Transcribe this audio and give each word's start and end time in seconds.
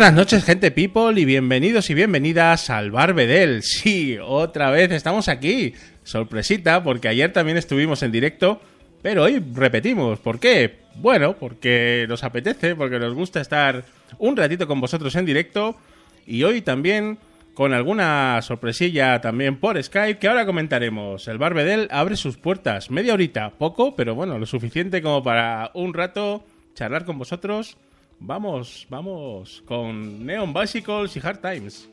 Buenas 0.00 0.14
noches, 0.14 0.44
gente 0.44 0.70
people, 0.70 1.20
y 1.20 1.26
bienvenidos 1.26 1.90
y 1.90 1.94
bienvenidas 1.94 2.70
al 2.70 2.90
Bar 2.90 3.12
Bedel. 3.12 3.62
Sí, 3.62 4.16
otra 4.18 4.70
vez 4.70 4.90
estamos 4.92 5.28
aquí. 5.28 5.74
Sorpresita, 6.04 6.82
porque 6.82 7.08
ayer 7.08 7.34
también 7.34 7.58
estuvimos 7.58 8.02
en 8.02 8.10
directo, 8.10 8.62
pero 9.02 9.24
hoy 9.24 9.44
repetimos. 9.52 10.18
¿Por 10.18 10.40
qué? 10.40 10.78
Bueno, 10.94 11.36
porque 11.36 12.06
nos 12.08 12.24
apetece, 12.24 12.74
porque 12.76 12.98
nos 12.98 13.12
gusta 13.12 13.42
estar 13.42 13.84
un 14.16 14.38
ratito 14.38 14.66
con 14.66 14.80
vosotros 14.80 15.14
en 15.16 15.26
directo, 15.26 15.76
y 16.26 16.44
hoy 16.44 16.62
también 16.62 17.18
con 17.52 17.74
alguna 17.74 18.40
sorpresilla 18.40 19.20
también 19.20 19.58
por 19.58 19.82
Skype 19.82 20.18
que 20.18 20.28
ahora 20.28 20.46
comentaremos. 20.46 21.28
El 21.28 21.36
Bar 21.36 21.52
Bedel 21.52 21.88
abre 21.90 22.16
sus 22.16 22.38
puertas, 22.38 22.90
media 22.90 23.12
horita, 23.12 23.50
poco, 23.50 23.94
pero 23.96 24.14
bueno, 24.14 24.38
lo 24.38 24.46
suficiente 24.46 25.02
como 25.02 25.22
para 25.22 25.70
un 25.74 25.92
rato 25.92 26.42
charlar 26.74 27.04
con 27.04 27.18
vosotros. 27.18 27.76
Vamos, 28.22 28.86
vamos 28.90 29.62
con 29.66 30.26
Neon 30.26 30.52
Bicycles 30.52 31.16
y 31.16 31.20
Hard 31.20 31.40
Times. 31.40 31.88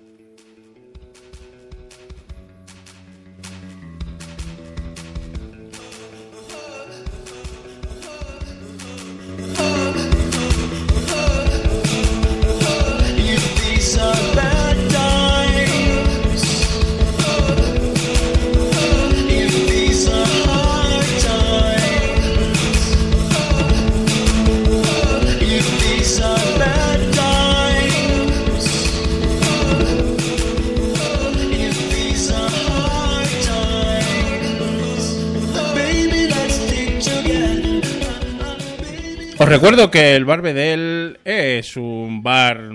Os 39.48 39.54
recuerdo 39.54 39.90
que 39.90 40.14
el 40.14 40.26
Bar 40.26 40.42
Bedel 40.42 41.22
es 41.24 41.78
un 41.78 42.22
bar, 42.22 42.70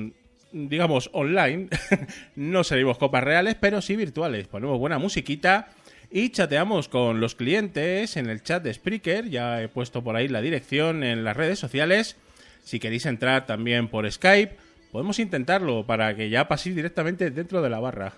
digamos, 0.52 1.10
online. 1.12 1.68
no 2.36 2.64
servimos 2.64 2.96
copas 2.96 3.22
reales, 3.22 3.56
pero 3.60 3.82
sí 3.82 3.94
virtuales. 3.94 4.48
Ponemos 4.48 4.78
buena 4.78 4.98
musiquita 4.98 5.68
y 6.10 6.30
chateamos 6.30 6.88
con 6.88 7.20
los 7.20 7.34
clientes 7.34 8.16
en 8.16 8.30
el 8.30 8.42
chat 8.42 8.62
de 8.62 8.72
Spreaker. 8.72 9.28
Ya 9.28 9.60
he 9.60 9.68
puesto 9.68 10.02
por 10.02 10.16
ahí 10.16 10.28
la 10.28 10.40
dirección 10.40 11.04
en 11.04 11.24
las 11.24 11.36
redes 11.36 11.58
sociales. 11.58 12.16
Si 12.64 12.80
queréis 12.80 13.04
entrar 13.04 13.44
también 13.44 13.88
por 13.88 14.10
Skype, 14.10 14.56
podemos 14.92 15.18
intentarlo 15.18 15.84
para 15.84 16.16
que 16.16 16.30
ya 16.30 16.48
paséis 16.48 16.74
directamente 16.74 17.30
dentro 17.30 17.60
de 17.60 17.68
la 17.68 17.80
barra. 17.80 18.14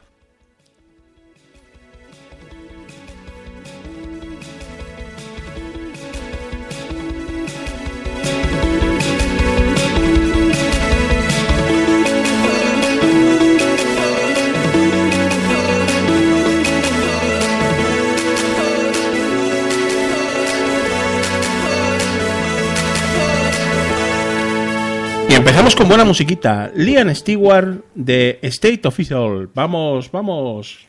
Empezamos 25.64 25.80
con 25.80 25.88
buena 25.88 26.04
musiquita. 26.04 26.70
Liam 26.74 27.14
Stewart 27.14 27.86
de 27.94 28.38
State 28.42 28.86
Official. 28.86 29.48
Vamos, 29.54 30.10
vamos. 30.10 30.86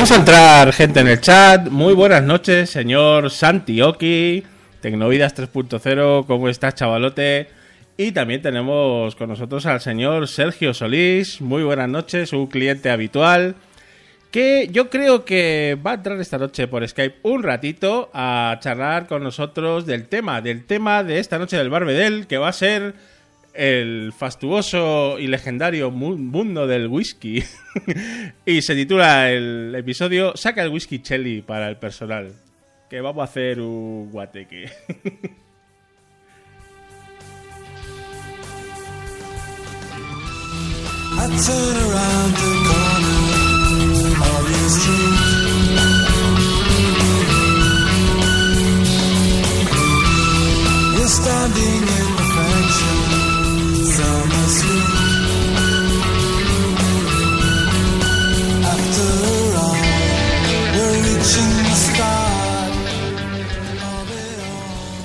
Comienza 0.00 0.14
a 0.14 0.18
entrar 0.20 0.72
gente 0.72 1.00
en 1.00 1.08
el 1.08 1.20
chat. 1.20 1.68
Muy 1.68 1.92
buenas 1.92 2.22
noches, 2.22 2.70
señor 2.70 3.30
Santioki, 3.30 4.42
Tecnovidas 4.80 5.36
3.0. 5.36 6.24
¿Cómo 6.24 6.48
estás, 6.48 6.74
chavalote? 6.74 7.50
Y 7.98 8.12
también 8.12 8.40
tenemos 8.40 9.14
con 9.14 9.28
nosotros 9.28 9.66
al 9.66 9.82
señor 9.82 10.26
Sergio 10.26 10.72
Solís. 10.72 11.42
Muy 11.42 11.64
buenas 11.64 11.90
noches, 11.90 12.32
un 12.32 12.46
cliente 12.46 12.88
habitual. 12.88 13.56
que 14.30 14.70
yo 14.72 14.88
creo 14.88 15.26
que 15.26 15.76
va 15.86 15.90
a 15.90 15.94
entrar 15.96 16.18
esta 16.18 16.38
noche 16.38 16.66
por 16.66 16.88
Skype 16.88 17.18
un 17.24 17.42
ratito 17.42 18.08
a 18.14 18.56
charlar 18.62 19.06
con 19.06 19.22
nosotros 19.22 19.84
del 19.84 20.06
tema, 20.06 20.40
del 20.40 20.64
tema 20.64 21.04
de 21.04 21.18
esta 21.18 21.38
noche 21.38 21.58
del 21.58 21.68
Barbedel, 21.68 22.26
que 22.26 22.38
va 22.38 22.48
a 22.48 22.54
ser 22.54 22.94
el 23.54 24.12
fastuoso 24.16 25.18
y 25.18 25.26
legendario 25.26 25.90
mu- 25.90 26.16
mundo 26.16 26.66
del 26.66 26.88
whisky. 26.88 27.42
y 28.46 28.62
se 28.62 28.74
titula 28.74 29.30
el 29.30 29.74
episodio 29.76 30.36
Saca 30.36 30.62
el 30.62 30.70
whisky 30.70 31.00
Chelly 31.00 31.42
para 31.42 31.68
el 31.68 31.76
personal. 31.76 32.32
Que 32.88 33.00
vamos 33.00 33.20
a 33.22 33.24
hacer 33.24 33.60
un 33.60 34.10
guateque. 34.10 34.70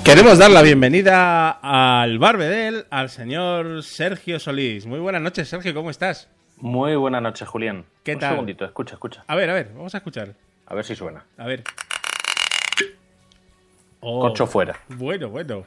Queremos 0.04 0.38
dar 0.38 0.50
la 0.52 0.62
bienvenida 0.62 1.50
al 1.50 2.18
Barbedel, 2.20 2.86
al 2.90 3.10
señor 3.10 3.82
Sergio 3.82 4.38
Solís. 4.38 4.86
Muy 4.86 5.00
buenas 5.00 5.20
noches, 5.20 5.48
Sergio, 5.48 5.74
¿cómo 5.74 5.90
estás? 5.90 6.28
Muy 6.58 6.94
buenas 6.94 7.22
noches, 7.22 7.48
Julián. 7.48 7.84
¿Qué 8.04 8.14
Un 8.14 8.20
tal? 8.20 8.30
segundito, 8.30 8.64
escucha, 8.64 8.94
escucha. 8.94 9.24
A 9.26 9.34
ver, 9.34 9.50
a 9.50 9.54
ver, 9.54 9.72
vamos 9.74 9.94
a 9.94 9.98
escuchar. 9.98 10.34
A 10.66 10.74
ver 10.74 10.84
si 10.84 10.94
suena. 10.94 11.24
A 11.36 11.46
ver. 11.46 11.64
Oh, 14.00 14.20
Corcho 14.20 14.46
fuera. 14.46 14.78
Bueno, 14.88 15.28
bueno. 15.28 15.66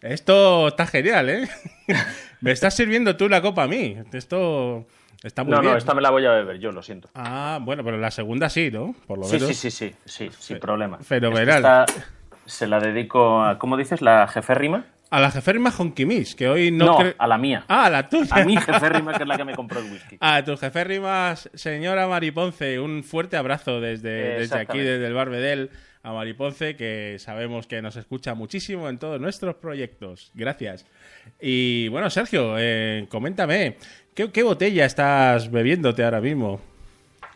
Esto 0.00 0.68
está 0.68 0.86
genial, 0.86 1.28
¿eh? 1.28 1.48
Me 2.40 2.52
estás 2.52 2.74
sirviendo 2.74 3.16
tú 3.16 3.28
la 3.28 3.40
copa 3.42 3.64
a 3.64 3.68
mí. 3.68 3.96
Esto 4.12 4.86
está 5.22 5.42
muy 5.44 5.52
No, 5.52 5.60
bien. 5.60 5.72
no, 5.72 5.78
esta 5.78 5.94
me 5.94 6.02
la 6.02 6.10
voy 6.10 6.24
a 6.26 6.30
beber 6.30 6.58
yo, 6.58 6.70
lo 6.72 6.82
siento. 6.82 7.08
Ah, 7.14 7.58
bueno, 7.62 7.82
pero 7.84 7.96
la 7.98 8.10
segunda 8.10 8.48
sí, 8.48 8.70
¿no? 8.70 8.94
Por 9.06 9.18
lo 9.18 9.24
Sí, 9.24 9.34
menos. 9.34 9.48
sí, 9.56 9.70
sí, 9.70 9.70
sí, 9.70 9.94
sí, 10.04 10.30
sin 10.38 10.58
problema. 10.58 10.98
fenomenal. 10.98 11.56
Esta 11.58 11.86
se 12.46 12.66
la 12.66 12.78
dedico 12.80 13.42
a, 13.42 13.58
¿cómo 13.58 13.76
dices? 13.76 14.00
¿La 14.02 14.26
jeférrima? 14.28 14.86
A 15.10 15.20
la 15.20 15.30
jeférrima 15.30 15.72
Honkimis, 15.76 16.34
que 16.34 16.48
hoy 16.48 16.70
no... 16.70 16.84
No, 17.02 17.12
a 17.18 17.26
la 17.26 17.38
mía. 17.38 17.64
Ah, 17.66 17.86
a 17.86 17.90
la 17.90 18.08
tuya. 18.10 18.28
A 18.36 18.44
mi 18.44 18.56
jeférrima, 18.58 19.14
que 19.14 19.22
es 19.22 19.28
la 19.28 19.38
que 19.38 19.44
me 19.44 19.54
compró 19.54 19.80
el 19.80 19.90
whisky. 19.90 20.18
A 20.20 20.44
tus 20.44 20.60
jeférrimas, 20.60 21.48
señora 21.54 22.06
Mariponce, 22.08 22.78
un 22.78 23.02
fuerte 23.02 23.38
abrazo 23.38 23.80
desde, 23.80 24.38
desde 24.40 24.58
aquí, 24.60 24.78
desde 24.78 25.06
el 25.06 25.14
Barbedel 25.14 25.70
a 26.02 26.12
Mariponce, 26.12 26.76
que 26.76 27.16
sabemos 27.18 27.66
que 27.66 27.82
nos 27.82 27.96
escucha 27.96 28.34
muchísimo 28.34 28.88
en 28.88 28.98
todos 28.98 29.20
nuestros 29.20 29.56
proyectos. 29.56 30.30
Gracias. 30.34 30.86
Y 31.40 31.88
bueno, 31.88 32.08
Sergio, 32.10 32.54
eh, 32.58 33.06
coméntame, 33.10 33.76
¿qué, 34.14 34.30
qué 34.30 34.42
botella 34.42 34.84
estás 34.84 35.50
bebiéndote 35.50 36.04
ahora 36.04 36.20
mismo? 36.20 36.60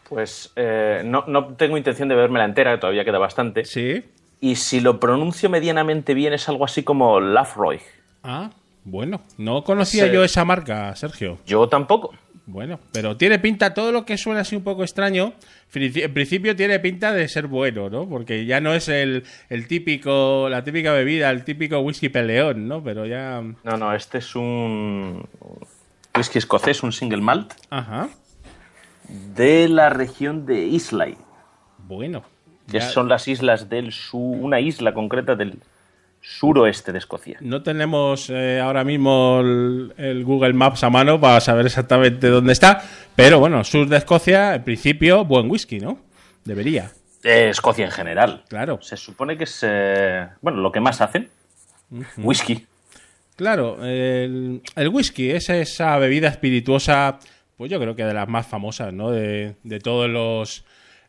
Pues 0.09 0.53
eh, 0.57 1.03
no, 1.05 1.25
no 1.27 1.55
tengo 1.55 1.77
intención 1.77 2.09
de 2.09 2.15
bebérmela 2.15 2.45
entera, 2.45 2.73
que 2.73 2.79
todavía 2.79 3.05
queda 3.05 3.19
bastante. 3.19 3.65
¿Sí? 3.65 4.05
Y 4.41 4.57
si 4.57 4.81
lo 4.81 4.99
pronuncio 5.01 5.49
medianamente 5.49 6.15
bien, 6.15 6.33
es 6.33 6.49
algo 6.49 6.65
así 6.65 6.83
como 6.83 7.21
Lafroy. 7.21 7.81
Ah, 8.23 8.51
bueno, 8.85 9.23
no 9.39 9.63
conocía 9.65 10.07
Sí. 10.07 10.13
yo 10.13 10.25
esa 10.25 10.45
marca, 10.45 10.95
Sergio. 10.97 11.39
Yo 11.47 11.69
tampoco. 11.69 12.15
Bueno, 12.47 12.81
pero 12.93 13.17
tiene 13.17 13.39
pinta, 13.39 13.73
todo 13.73 13.93
lo 13.93 14.05
que 14.05 14.19
suena 14.19 14.41
así 14.41 14.57
un 14.57 14.65
poco 14.65 14.83
extraño, 14.83 15.35
en 15.75 16.13
principio 16.13 16.57
tiene 16.57 16.81
pinta 16.81 17.13
de 17.13 17.29
ser 17.29 17.47
bueno, 17.47 17.89
¿no? 17.89 18.09
Porque 18.09 18.47
ya 18.47 18.61
no 18.61 18.75
es 18.75 18.89
el, 18.89 19.23
el 19.49 19.69
típico, 19.69 20.49
la 20.49 20.65
típica 20.65 20.93
bebida, 20.93 21.31
el 21.31 21.45
típico 21.45 21.79
whisky 21.79 22.09
peleón, 22.09 22.67
¿no? 22.67 22.83
Pero 22.83 23.07
ya... 23.07 23.41
No, 23.63 23.77
no, 23.77 23.95
este 23.95 24.19
es 24.19 24.35
un 24.35 25.25
whisky 26.17 26.39
escocés, 26.39 26.83
un 26.83 26.93
single 26.93 27.21
malt, 27.21 27.53
Ajá, 27.71 28.09
de 29.09 29.69
la 29.69 29.89
región 29.91 30.45
de 30.45 30.65
Islay. 30.67 31.17
bueno. 31.79 32.25
que 32.67 32.81
Ya 32.81 32.89
son 32.89 33.09
las 33.09 33.29
islas 33.29 33.69
del 33.69 33.93
sur, 33.93 34.37
una 34.41 34.59
isla 34.61 34.95
concreta 34.95 35.37
del 35.37 35.59
suroeste 36.25 36.93
de 36.93 36.99
Escocia. 36.99 37.37
No 37.41 37.63
tenemos 37.63 38.31
eh, 38.31 38.61
ahora 38.61 38.85
mismo 38.85 39.41
el, 39.41 39.93
el 39.97 40.25
Google 40.25 40.53
Maps 40.53 40.85
a 40.85 40.89
mano 40.91 41.21
para 41.21 41.41
saber 41.41 41.67
exactamente 41.67 42.29
dónde 42.29 42.53
está, 42.53 42.83
pero 43.17 43.41
bueno, 43.41 43.65
sur 43.65 43.89
de 43.89 43.97
Escocia, 43.97 44.55
en 44.55 44.63
principio, 44.65 45.25
buen 45.25 45.51
whisky, 45.51 45.81
¿no? 45.81 45.99
Debería, 46.45 46.93
Eh, 47.25 47.49
Escocia 47.51 47.85
en 47.85 47.91
general. 47.91 48.45
claro. 48.49 48.79
Se 48.83 48.97
supone 48.97 49.37
que 49.37 49.45
es, 49.45 49.61
eh, 49.67 50.29
bueno, 50.41 50.61
lo 50.61 50.71
que 50.73 50.81
más 50.81 51.01
hacen, 51.01 51.29
whisky. 52.19 52.67
Claro, 53.37 53.85
el, 53.85 54.63
el 54.77 54.89
whisky 54.89 55.31
es 55.31 55.49
esa 55.51 55.99
bebida 55.99 56.29
espirituosa, 56.29 57.19
pues 57.57 57.71
yo 57.71 57.81
creo 57.81 57.97
que 57.97 58.05
de 58.05 58.15
las 58.15 58.29
más 58.29 58.47
famosas, 58.47 58.93
¿no? 58.93 59.11
De, 59.11 59.57
de 59.65 59.79
todos 59.81 60.09
los, 60.09 60.65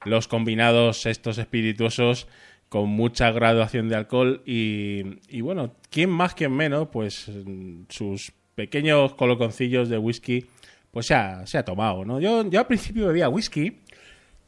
los 0.06 0.28
combinados 0.28 1.06
estos 1.06 1.38
espirituosos 1.38 2.28
con 2.74 2.90
mucha 2.90 3.30
graduación 3.32 3.88
de 3.88 3.96
alcohol 3.96 4.42
y, 4.48 5.04
y 5.30 5.42
bueno, 5.42 5.76
quién 5.92 6.10
más, 6.10 6.34
quién 6.34 6.52
menos, 6.54 6.88
pues 6.92 7.28
mm, 7.30 7.84
sus 7.88 8.32
pequeños 8.56 9.14
coloconcillos 9.14 9.90
de 9.90 10.00
whisky, 10.00 10.48
pues 10.90 11.06
se 11.06 11.14
ha, 11.14 11.46
se 11.46 11.60
ha 11.60 11.64
tomado, 11.64 12.04
¿no? 12.04 12.20
Yo, 12.20 12.50
yo 12.50 12.60
al 12.62 12.66
principio 12.66 13.06
bebía 13.06 13.30
whisky 13.30 13.78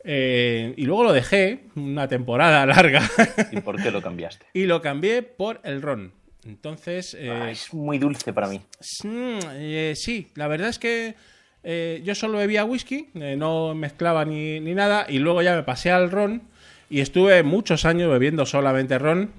eh, 0.04 0.74
y 0.76 0.86
luego 0.88 1.04
lo 1.04 1.14
dejé 1.14 1.66
una 1.76 2.08
temporada 2.08 2.66
larga 2.76 3.08
¿Y 3.52 3.62
por 3.62 3.80
qué 3.80 3.92
lo 3.92 4.02
cambiaste? 4.02 4.48
y 4.56 4.66
lo 4.66 4.82
cambié 4.82 5.22
por 5.22 5.62
el 5.64 5.84
ron. 5.84 6.12
Entonces, 6.48 7.14
eh, 7.20 7.30
Ah, 7.30 7.52
es 7.52 7.76
muy 7.76 8.00
dulce 8.00 8.34
para 8.34 8.48
mí. 8.48 8.60
Mm, 9.04 9.38
eh, 9.54 9.94
sí, 9.96 10.30
la 10.34 10.48
verdad 10.48 10.70
es 10.70 10.80
que 10.80 11.14
eh, 11.62 12.02
yo 12.04 12.16
solo 12.16 12.40
bebía 12.40 12.66
whisky, 12.66 13.10
no 13.14 13.76
mezclaba 13.76 14.26
ni, 14.26 14.60
ni 14.62 14.74
nada, 14.74 15.06
y 15.08 15.20
luego 15.20 15.44
ya 15.44 15.56
me 15.56 15.62
pasé 15.62 15.92
al 15.92 16.10
ron 16.10 16.55
y 16.90 17.02
estuve 17.02 17.42
muchos 17.44 17.86
años 17.86 18.10
bebiendo 18.12 18.46
solamente 18.46 18.98
ron. 19.00 19.32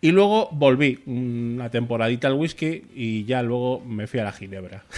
Y 0.00 0.12
luego 0.12 0.48
volví 0.52 1.00
una 1.06 1.70
temporadita 1.70 2.28
al 2.28 2.34
whisky 2.34 2.84
y 2.94 3.24
ya 3.24 3.42
luego 3.42 3.80
me 3.84 4.06
fui 4.06 4.20
a 4.20 4.24
la 4.24 4.32
ginebra. 4.32 4.82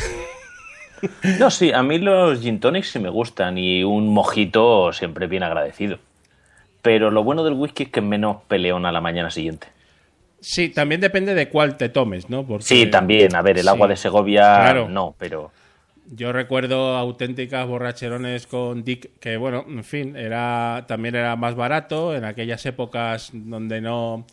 No, 1.39 1.51
sí, 1.51 1.73
a 1.73 1.83
mí 1.83 1.99
los 1.99 2.43
gin 2.43 2.61
tonics 2.61 2.91
sí 2.91 2.99
me 2.99 3.09
gustan 3.09 3.57
y 3.57 3.83
un 3.83 4.09
mojito 4.09 4.93
siempre 4.93 5.27
bien 5.29 5.43
agradecido. 5.43 5.99
Pero 6.83 7.11
lo 7.11 7.25
bueno 7.25 7.43
del 7.43 7.55
whisky 7.55 7.85
es 7.85 7.89
que 7.89 8.01
es 8.01 8.07
menos 8.07 8.39
peleón 8.49 8.85
a 8.85 8.93
la 8.93 9.01
mañana 9.01 9.31
siguiente. 9.31 9.67
Sí, 10.41 10.69
también 10.69 11.01
depende 11.01 11.35
de 11.35 11.49
cuál 11.49 11.79
te 11.79 11.89
tomes, 11.89 12.29
¿no? 12.29 12.47
Porque, 12.47 12.65
Sí, 12.67 12.87
también, 12.87 13.35
a 13.35 13.41
ver, 13.41 13.57
el 13.57 13.63
sí. 13.65 13.69
agua 13.71 13.89
de 13.89 13.97
Segovia 13.97 14.43
Claro. 14.43 14.89
no, 14.91 15.15
pero 15.19 15.51
Yo 16.13 16.33
recuerdo 16.33 16.97
auténticas 16.97 17.67
borracherones 17.69 18.47
con 18.49 18.83
Dick, 18.83 19.11
que 19.21 19.37
bueno, 19.37 19.65
en 19.69 19.85
fin, 19.85 20.17
era 20.17 20.85
también 20.89 21.15
era 21.15 21.37
más 21.37 21.55
barato 21.55 22.17
en 22.17 22.25
aquellas 22.25 22.67
épocas 22.67 23.31
donde 23.33 23.81
no 23.81 24.27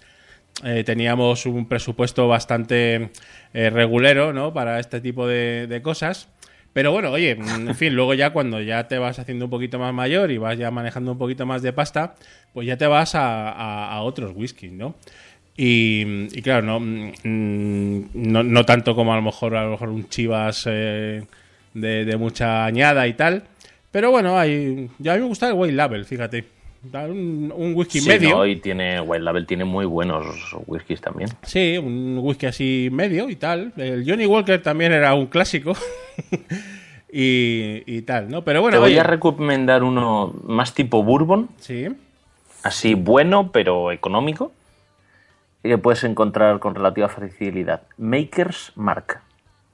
eh, 0.63 0.83
teníamos 0.83 1.45
un 1.45 1.67
presupuesto 1.67 2.27
bastante 2.27 3.11
eh, 3.53 3.69
regulero, 3.69 4.33
¿no? 4.33 4.53
Para 4.53 4.79
este 4.79 5.01
tipo 5.01 5.27
de, 5.27 5.67
de 5.67 5.81
cosas. 5.83 6.29
Pero 6.73 6.91
bueno, 6.91 7.11
oye, 7.11 7.31
en 7.31 7.75
fin, 7.75 7.93
luego 7.95 8.15
ya 8.15 8.31
cuando 8.31 8.59
ya 8.61 8.87
te 8.87 8.97
vas 8.97 9.19
haciendo 9.19 9.45
un 9.45 9.51
poquito 9.51 9.77
más 9.77 9.93
mayor 9.93 10.31
y 10.31 10.39
vas 10.39 10.57
ya 10.57 10.71
manejando 10.71 11.11
un 11.11 11.19
poquito 11.19 11.45
más 11.45 11.61
de 11.61 11.73
pasta, 11.73 12.15
pues 12.53 12.65
ya 12.65 12.77
te 12.77 12.87
vas 12.87 13.13
a, 13.13 13.51
a- 13.51 13.91
a 13.93 14.01
otros 14.01 14.31
whiskies, 14.35 14.71
¿no? 14.73 14.95
Y, 15.55 16.27
y 16.37 16.41
claro, 16.41 16.63
no, 16.65 16.79
mm, 16.79 18.01
no, 18.13 18.43
no 18.43 18.65
tanto 18.65 18.95
como 18.95 19.13
a 19.13 19.15
lo 19.15 19.21
mejor 19.23 19.55
a 19.55 19.63
lo 19.63 19.71
mejor 19.71 19.89
un 19.89 20.07
chivas 20.09 20.63
eh, 20.67 21.23
de, 21.79 22.05
de 22.05 22.17
mucha 22.17 22.65
añada 22.65 23.07
y 23.07 23.13
tal. 23.13 23.43
Pero 23.91 24.11
bueno, 24.11 24.37
hay, 24.37 24.89
yo 24.99 25.11
a 25.11 25.15
mí 25.15 25.21
me 25.21 25.27
gusta 25.27 25.47
el 25.47 25.53
White 25.53 25.73
Label, 25.73 26.05
fíjate. 26.05 26.45
Un, 26.93 27.51
un 27.55 27.73
whisky 27.75 27.99
sí, 27.99 28.07
medio. 28.07 28.37
no, 28.37 28.45
y 28.45 28.57
tiene, 28.57 29.01
Wild 29.01 29.23
Label 29.23 29.45
tiene 29.45 29.65
muy 29.65 29.85
buenos 29.85 30.25
whiskies 30.67 31.01
también. 31.01 31.29
Sí, 31.41 31.77
un 31.77 32.17
whisky 32.21 32.45
así 32.45 32.89
medio 32.91 33.29
y 33.29 33.35
tal. 33.35 33.73
El 33.75 34.05
Johnny 34.09 34.25
Walker 34.25 34.61
también 34.61 34.93
era 34.93 35.13
un 35.15 35.25
clásico. 35.27 35.73
y, 37.11 37.83
y 37.85 38.01
tal, 38.03 38.29
¿no? 38.29 38.43
Pero 38.43 38.61
bueno, 38.61 38.77
Te 38.77 38.79
voy 38.81 38.91
oye, 38.91 38.99
a 38.99 39.03
recomendar 39.03 39.83
uno 39.83 40.33
más 40.43 40.73
tipo 40.73 41.03
bourbon, 41.03 41.49
sí. 41.59 41.87
así 42.63 42.93
bueno 42.93 43.51
pero 43.51 43.91
económico, 43.91 44.51
y 45.63 45.69
que 45.69 45.77
puedes 45.77 46.03
encontrar 46.03 46.59
con 46.59 46.75
relativa 46.75 47.09
facilidad. 47.09 47.81
Maker's 47.97 48.71
Mark. 48.75 49.21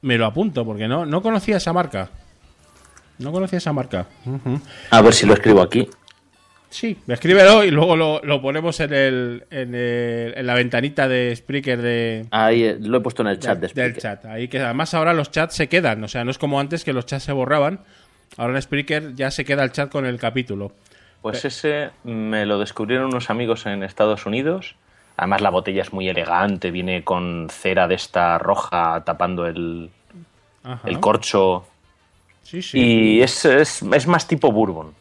Me 0.04 0.18
lo 0.18 0.26
apunto 0.28 0.64
porque 0.66 0.88
no, 0.88 1.06
no 1.06 1.22
conocía 1.22 1.58
esa 1.58 1.74
marca. 1.74 2.10
No 3.20 3.32
conocía 3.32 3.58
esa 3.58 3.74
marca. 3.74 4.06
A 4.92 5.02
ver 5.02 5.14
si 5.14 5.26
lo 5.26 5.34
escribo 5.34 5.62
aquí. 5.62 5.90
Sí, 6.70 6.98
escríbelo 7.08 7.64
y 7.64 7.70
luego 7.70 7.96
lo, 7.96 8.20
lo 8.24 8.42
ponemos 8.42 8.80
en, 8.80 8.94
el, 8.94 9.44
en, 9.52 9.76
el- 9.76 10.34
en 10.36 10.46
la 10.48 10.56
ventanita 10.56 11.08
de 11.08 11.36
Spreaker 11.36 11.80
de, 11.82 12.26
Ahí 12.32 12.64
eh, 12.64 12.78
lo 12.80 12.98
he 12.98 13.02
puesto 13.02 13.22
en 13.22 13.28
el 13.28 13.38
chat 13.40 13.56
de 13.60 13.62
del 13.62 13.70
Spreaker. 13.70 13.98
chat. 14.02 14.26
Ahí 14.26 14.48
que 14.48 14.60
además 14.60 14.94
ahora 14.96 15.14
los 15.14 15.30
chats 15.30 15.56
se 15.56 15.68
quedan. 15.70 16.04
O 16.04 16.08
sea, 16.08 16.24
no 16.26 16.32
es 16.32 16.40
como 16.40 16.60
antes 16.60 16.84
que 16.84 16.92
los 16.94 17.06
chats 17.06 17.26
se 17.26 17.32
borraban. 17.32 17.82
ahora 18.38 18.56
en 18.56 18.62
Spreaker 18.64 19.14
ya 19.14 19.30
se 19.30 19.46
queda 19.46 19.64
el 19.64 19.72
chat 19.72 19.92
con 19.92 20.06
el 20.08 20.18
capítulo. 20.20 20.72
Pues 21.22 21.46
ese 21.46 21.92
me 22.04 22.46
lo 22.48 22.58
descubrieron 22.60 23.06
unos 23.08 23.30
amigos 23.30 23.68
en 23.68 23.84
Estados 23.84 24.26
Unidos. 24.26 24.76
Además 25.18 25.42
la 25.42 25.50
botella 25.52 25.82
es 25.84 25.94
muy 25.94 26.10
elegante, 26.10 26.72
viene 26.72 27.04
con 27.04 27.48
cera 27.52 27.88
de 27.88 27.96
esta 27.96 28.38
roja 28.40 29.04
tapando 29.06 29.46
el, 29.46 29.90
Ajá. 30.64 30.88
el 30.90 31.00
corcho. 31.00 31.66
Sí, 32.44 32.62
sí. 32.62 32.80
Y 32.80 33.22
es, 33.22 33.46
es, 33.46 33.82
es 33.84 34.08
más 34.08 34.28
tipo 34.28 34.52
bourbon, 34.52 34.94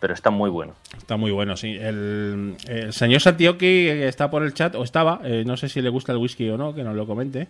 pero 0.00 0.14
está 0.14 0.30
muy 0.30 0.48
bueno. 0.50 0.74
Está 0.96 1.16
muy 1.16 1.30
bueno, 1.30 1.56
sí. 1.56 1.76
El, 1.78 2.56
el 2.66 2.92
señor 2.92 3.20
Santioki 3.20 3.88
está 3.88 4.30
por 4.30 4.42
el 4.42 4.54
chat, 4.54 4.74
o 4.74 4.82
estaba, 4.84 5.20
eh, 5.24 5.44
no 5.46 5.56
sé 5.56 5.68
si 5.68 5.80
le 5.82 5.90
gusta 5.90 6.12
el 6.12 6.18
whisky 6.18 6.48
o 6.50 6.56
no, 6.56 6.74
que 6.74 6.82
nos 6.82 6.96
lo 6.96 7.06
comente. 7.06 7.48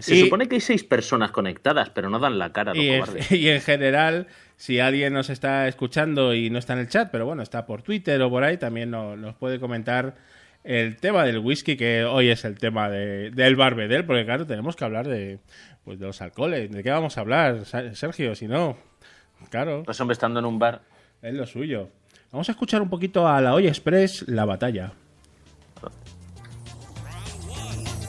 Se 0.00 0.16
Y- 0.16 0.20
supone 0.22 0.48
que 0.48 0.56
hay 0.56 0.60
seis 0.60 0.82
personas 0.82 1.30
conectadas, 1.30 1.88
pero 1.90 2.10
no 2.10 2.18
dan 2.18 2.36
la 2.38 2.50
cara, 2.52 2.72
Y 2.76 2.90
y 3.30 3.48
en 3.48 3.60
general, 3.60 4.26
si 4.56 4.80
alguien 4.80 5.12
nos 5.14 5.30
está 5.30 5.68
escuchando 5.68 6.34
y 6.34 6.50
no 6.50 6.58
está 6.58 6.72
en 6.72 6.80
el 6.80 6.88
chat, 6.88 7.10
pero 7.12 7.26
bueno, 7.26 7.42
está 7.44 7.64
por 7.64 7.82
Twitter 7.82 8.20
o 8.22 8.28
por 8.28 8.42
ahí, 8.42 8.56
también 8.56 8.90
no- 8.90 9.16
nos 9.16 9.36
puede 9.36 9.60
comentar 9.60 10.14
el 10.64 10.96
tema 10.96 11.24
del 11.24 11.38
whisky, 11.38 11.76
que 11.76 12.04
hoy 12.04 12.30
es 12.30 12.44
el 12.44 12.58
tema 12.58 12.88
de- 12.88 13.30
del 13.30 13.54
barbedel, 13.54 14.04
porque 14.04 14.24
claro, 14.24 14.46
tenemos 14.46 14.74
que 14.76 14.84
hablar 14.84 15.06
de, 15.06 15.38
pues, 15.84 15.98
de 15.98 16.06
los 16.06 16.20
alcoholes. 16.22 16.70
¿De 16.72 16.82
qué 16.82 16.90
vamos 16.90 17.16
a 17.18 17.20
hablar, 17.20 17.64
Sergio? 17.92 18.34
Si 18.34 18.48
no, 18.48 18.76
claro, 19.50 19.82
Pues 19.84 20.00
hombre, 20.00 20.14
estando 20.14 20.40
en 20.40 20.46
un 20.46 20.58
bar, 20.58 20.80
es 21.22 21.34
lo 21.34 21.46
suyo. 21.46 21.90
Vamos 22.32 22.48
a 22.48 22.52
escuchar 22.52 22.82
un 22.82 22.88
poquito 22.90 23.28
a 23.28 23.40
la 23.40 23.54
Hoy 23.54 23.68
Express, 23.68 24.26
La 24.26 24.44
Batalla. 24.44 24.92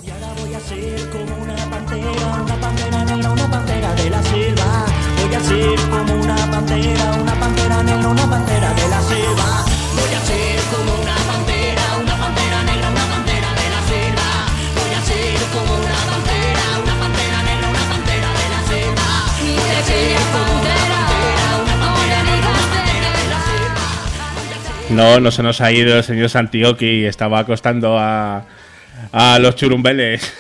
Y 0.03 0.09
ahora 0.09 0.27
voy 0.39 0.53
a 0.53 0.59
ser 0.59 1.09
como 1.09 1.43
una 1.43 1.55
pantera, 1.69 2.41
una 2.43 2.55
pantera 2.59 3.05
negra, 3.05 3.31
una 3.31 3.51
pantera 3.51 3.95
de 3.95 4.09
la 4.09 4.24
selva. 4.24 4.85
Voy 5.25 5.35
a 5.35 5.39
ser 5.41 5.89
como 5.89 6.21
una 6.24 6.35
pantera, 6.51 7.13
una 7.21 7.33
pantera 7.39 7.83
negra, 7.83 8.07
una 8.09 8.29
pantera 8.29 8.54
No, 24.95 25.19
no 25.19 25.29
se 25.29 25.43
nos 25.43 25.59
ha 25.59 25.73
ido 25.73 25.97
el 25.97 26.03
señor 26.05 26.29
Santioki, 26.29 27.03
estaba 27.03 27.39
acostando 27.39 27.97
a, 27.99 28.45
los 29.41 29.55
churumbeles. 29.57 30.33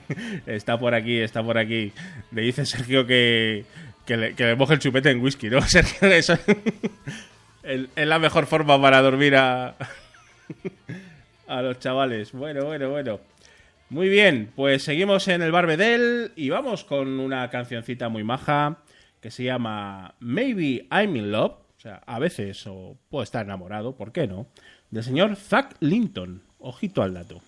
está 0.46 0.78
por 0.78 0.94
aquí, 0.94 1.18
está 1.18 1.42
por 1.42 1.58
aquí. 1.58 1.92
Le 2.32 2.40
dice 2.40 2.64
Sergio 2.64 3.06
que, 3.06 3.66
que, 4.06 4.16
le, 4.16 4.34
que 4.34 4.54
moje 4.54 4.74
el 4.74 4.80
chupete 4.80 5.10
en 5.10 5.20
whisky, 5.20 5.50
¿no? 5.50 5.60
Sergio, 5.68 6.08
eso 6.08 6.38
es, 7.62 7.80
es 7.94 8.06
la 8.06 8.18
mejor 8.18 8.46
forma 8.46 8.80
para 8.80 9.02
dormir 9.02 9.36
a, 9.36 9.76
a 11.46 11.60
los 11.60 11.78
chavales. 11.78 12.32
Bueno, 12.32 12.64
bueno, 12.64 12.88
bueno. 12.88 13.20
Muy 13.90 14.08
bien, 14.08 14.50
pues 14.56 14.84
seguimos 14.84 15.28
en 15.28 15.42
el 15.42 15.52
Barbedel 15.52 16.32
y 16.34 16.48
vamos 16.48 16.84
con 16.84 17.20
una 17.20 17.50
cancioncita 17.50 18.08
muy 18.08 18.24
maja 18.24 18.78
que 19.20 19.30
se 19.30 19.44
llama 19.44 20.14
Maybe 20.20 20.86
I'm 20.90 21.14
in 21.14 21.30
Love, 21.30 21.56
o 21.78 21.80
sea, 21.80 22.02
a 22.06 22.18
veces 22.18 22.66
o 22.66 22.96
puedo 23.08 23.22
estar 23.22 23.44
enamorado, 23.44 23.94
¿por 23.94 24.10
qué 24.10 24.26
no? 24.26 24.46
Del 24.90 25.04
señor 25.04 25.36
Zack 25.36 25.76
Linton. 25.78 26.42
Ojito 26.58 27.02
al 27.02 27.14
dato. 27.14 27.40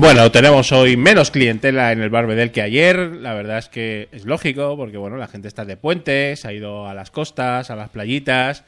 Bueno, 0.00 0.30
tenemos 0.30 0.70
hoy 0.70 0.96
menos 0.96 1.32
clientela 1.32 1.90
en 1.90 2.00
el 2.00 2.08
Barbedel 2.08 2.52
que 2.52 2.62
ayer. 2.62 3.16
La 3.16 3.34
verdad 3.34 3.58
es 3.58 3.68
que 3.68 4.08
es 4.12 4.26
lógico, 4.26 4.76
porque 4.76 4.96
bueno, 4.96 5.16
la 5.16 5.26
gente 5.26 5.48
está 5.48 5.64
de 5.64 5.76
puentes, 5.76 6.44
ha 6.44 6.52
ido 6.52 6.86
a 6.86 6.94
las 6.94 7.10
costas, 7.10 7.68
a 7.72 7.74
las 7.74 7.88
playitas. 7.88 8.62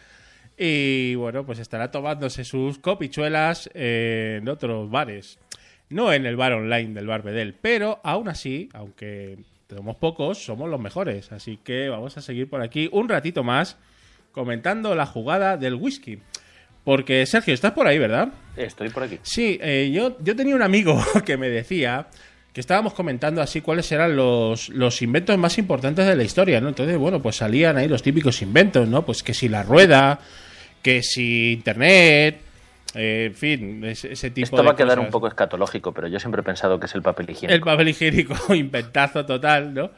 Y 0.58 1.14
bueno, 1.14 1.46
pues 1.46 1.60
estará 1.60 1.92
tomándose 1.92 2.42
sus 2.42 2.80
copichuelas 2.80 3.70
en 3.74 4.48
otros 4.48 4.90
bares. 4.90 5.38
No 5.88 6.12
en 6.12 6.26
el 6.26 6.34
bar 6.34 6.52
online 6.52 6.94
del 6.94 7.06
Barbedel, 7.06 7.54
pero 7.54 8.00
aún 8.02 8.28
así, 8.28 8.68
aunque 8.72 9.38
somos 9.68 9.94
pocos, 9.98 10.44
somos 10.44 10.68
los 10.68 10.80
mejores. 10.80 11.30
Así 11.30 11.60
que 11.62 11.88
vamos 11.88 12.16
a 12.16 12.22
seguir 12.22 12.50
por 12.50 12.60
aquí 12.60 12.88
un 12.90 13.08
ratito 13.08 13.44
más 13.44 13.76
comentando 14.32 14.96
la 14.96 15.06
jugada 15.06 15.56
del 15.56 15.76
whisky. 15.76 16.18
Porque, 16.84 17.26
Sergio, 17.26 17.54
estás 17.54 17.72
por 17.72 17.86
ahí, 17.86 17.98
¿verdad? 17.98 18.28
estoy 18.56 18.90
por 18.90 19.02
aquí. 19.02 19.18
Sí, 19.22 19.58
eh, 19.62 19.90
yo, 19.92 20.18
yo 20.20 20.36
tenía 20.36 20.54
un 20.54 20.62
amigo 20.62 21.02
que 21.24 21.36
me 21.36 21.48
decía 21.48 22.08
que 22.52 22.60
estábamos 22.60 22.94
comentando 22.94 23.40
así 23.40 23.60
cuáles 23.60 23.90
eran 23.92 24.16
los, 24.16 24.68
los 24.70 25.00
inventos 25.02 25.38
más 25.38 25.56
importantes 25.58 26.06
de 26.06 26.16
la 26.16 26.24
historia, 26.24 26.60
¿no? 26.60 26.68
Entonces, 26.68 26.98
bueno, 26.98 27.22
pues 27.22 27.36
salían 27.36 27.76
ahí 27.76 27.86
los 27.86 28.02
típicos 28.02 28.42
inventos, 28.42 28.88
¿no? 28.88 29.04
Pues 29.04 29.22
que 29.22 29.34
si 29.34 29.48
la 29.48 29.62
rueda, 29.62 30.18
que 30.82 31.02
si 31.02 31.52
internet, 31.52 32.40
eh, 32.94 33.26
en 33.26 33.34
fin, 33.34 33.84
ese, 33.84 34.12
ese 34.12 34.30
tipo 34.30 34.46
Esto 34.46 34.56
de 34.58 34.62
va 34.64 34.72
a 34.72 34.76
quedar 34.76 34.96
cosas. 34.96 35.04
un 35.04 35.10
poco 35.12 35.28
escatológico, 35.28 35.92
pero 35.94 36.08
yo 36.08 36.18
siempre 36.18 36.40
he 36.40 36.44
pensado 36.44 36.80
que 36.80 36.86
es 36.86 36.94
el 36.94 37.02
papel 37.02 37.30
higiénico. 37.30 37.54
El 37.54 37.60
papel 37.60 37.88
higiénico, 37.88 38.34
inventazo 38.54 39.24
total, 39.24 39.72
¿no? 39.72 39.90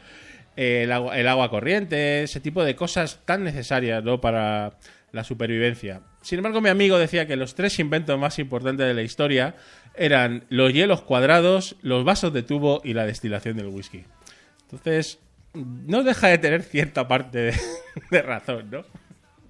Eh, 0.54 0.82
el, 0.82 0.92
agua, 0.92 1.18
el 1.18 1.26
agua 1.28 1.48
corriente, 1.48 2.24
ese 2.24 2.40
tipo 2.40 2.62
de 2.62 2.76
cosas 2.76 3.20
tan 3.24 3.44
necesarias, 3.44 4.04
¿no? 4.04 4.20
Para 4.20 4.74
la 5.12 5.24
supervivencia. 5.24 6.00
Sin 6.22 6.38
embargo, 6.38 6.60
mi 6.60 6.68
amigo 6.70 6.98
decía 6.98 7.26
que 7.26 7.36
los 7.36 7.54
tres 7.54 7.78
inventos 7.78 8.18
más 8.18 8.38
importantes 8.38 8.86
de 8.86 8.94
la 8.94 9.02
historia 9.02 9.54
eran 9.94 10.44
los 10.48 10.72
hielos 10.72 11.02
cuadrados, 11.02 11.76
los 11.82 12.04
vasos 12.04 12.32
de 12.32 12.42
tubo 12.42 12.80
y 12.82 12.94
la 12.94 13.04
destilación 13.06 13.56
del 13.56 13.66
whisky. 13.66 14.04
Entonces, 14.62 15.18
no 15.54 16.02
deja 16.02 16.28
de 16.28 16.38
tener 16.38 16.62
cierta 16.62 17.06
parte 17.06 17.38
de, 17.38 17.54
de 18.10 18.22
razón, 18.22 18.70
¿no? 18.70 18.82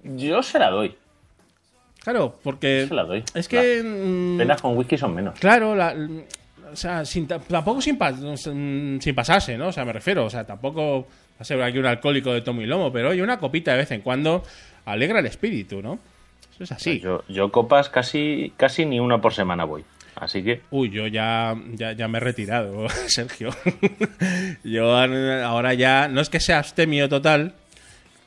Yo 0.03 0.43
se 0.43 0.59
la 0.59 0.69
doy. 0.69 0.95
Claro, 2.01 2.37
porque 2.43 2.85
Se 2.89 2.93
la 2.93 3.03
doy. 3.05 3.23
es 3.33 3.47
que... 3.47 3.81
mm, 3.81 4.37
Penas 4.37 4.61
con 4.61 4.77
whisky 4.77 4.97
son 4.97 5.15
menos. 5.15 5.39
Claro, 5.39 5.73
la- 5.75 5.95
o 6.71 6.75
sea, 6.75 7.05
sin, 7.05 7.27
ta- 7.27 7.39
tampoco 7.39 7.79
sin, 7.81 7.97
sin 9.01 9.15
pasarse, 9.15 9.57
¿no? 9.57 9.67
O 9.67 9.71
sea, 9.71 9.85
me 9.85 9.93
refiero, 9.93 10.25
o 10.25 10.29
sea, 10.29 10.43
tampoco 10.45 11.03
va 11.03 11.07
a 11.39 11.43
ser 11.45 11.61
aquí 11.61 11.77
un 11.77 11.85
alcohólico 11.85 12.33
de 12.33 12.41
tomo 12.41 12.61
y 12.61 12.65
lomo, 12.65 12.91
pero 12.91 13.09
oye, 13.11 13.21
una 13.21 13.37
copita 13.39 13.71
de 13.71 13.77
vez 13.77 13.91
en 13.91 14.01
cuando 14.01 14.43
alegra 14.85 15.19
el 15.19 15.25
espíritu, 15.25 15.81
¿no? 15.81 15.99
Eso 16.53 16.63
es 16.63 16.71
así. 16.71 16.99
Yo, 16.99 17.23
yo 17.27 17.51
copas 17.51 17.89
casi, 17.89 18.53
casi 18.57 18.85
ni 18.85 18.99
una 18.99 19.19
por 19.19 19.33
semana 19.33 19.65
voy. 19.65 19.83
Así 20.15 20.43
que 20.43 20.61
Uy, 20.69 20.91
yo 20.91 21.07
ya, 21.07 21.55
ya, 21.73 21.93
ya 21.93 22.07
me 22.07 22.17
he 22.19 22.21
retirado, 22.21 22.87
Sergio. 23.07 23.49
yo 24.63 24.95
ahora 24.95 25.73
ya, 25.73 26.07
no 26.07 26.21
es 26.21 26.29
que 26.29 26.39
sea 26.39 26.59
abstemio 26.59 27.09
total, 27.09 27.53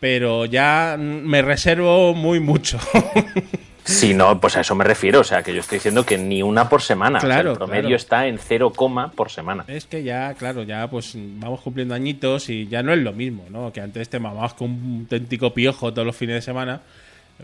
pero 0.01 0.45
ya 0.47 0.97
me 0.99 1.43
reservo 1.43 2.15
muy 2.15 2.41
mucho. 2.41 2.79
Si 3.87 4.15
no, 4.15 4.41
pues 4.41 4.57
a 4.57 4.61
eso 4.61 4.75
me 4.75 4.85
refiero. 4.85 5.21
O 5.21 5.25
sea, 5.25 5.43
que 5.43 5.55
yo 5.55 5.61
estoy 5.61 5.77
diciendo 5.77 6.05
que 6.05 6.19
ni 6.19 6.43
una 6.43 6.69
por 6.69 6.83
semana. 6.83 7.19
O 7.19 7.21
sea, 7.21 7.31
Claro, 7.31 7.53
el 7.53 7.57
promedio 7.57 7.83
claro. 7.83 7.97
está 7.97 8.27
en 8.27 8.39
0, 8.39 8.73
por 9.15 9.31
semana. 9.31 9.65
Es 9.69 9.87
que 9.87 10.03
ya, 10.03 10.35
claro, 10.35 10.63
ya 10.65 10.89
pues 10.89 11.13
vamos 11.15 11.61
cumpliendo 11.61 11.95
añitos 11.95 12.49
y 12.51 12.67
ya 12.67 12.83
no 12.83 12.93
es 12.93 12.99
lo 12.99 13.13
mismo, 13.13 13.45
¿no? 13.49 13.73
Que 13.73 13.81
antes 13.81 14.09
te 14.09 14.19
mamabas 14.19 14.55
con 14.55 14.71
un 14.71 15.01
auténtico 15.03 15.55
piojo 15.55 15.93
todos 15.93 16.05
los 16.05 16.17
fines 16.17 16.35
de 16.37 16.43
semana. 16.43 16.81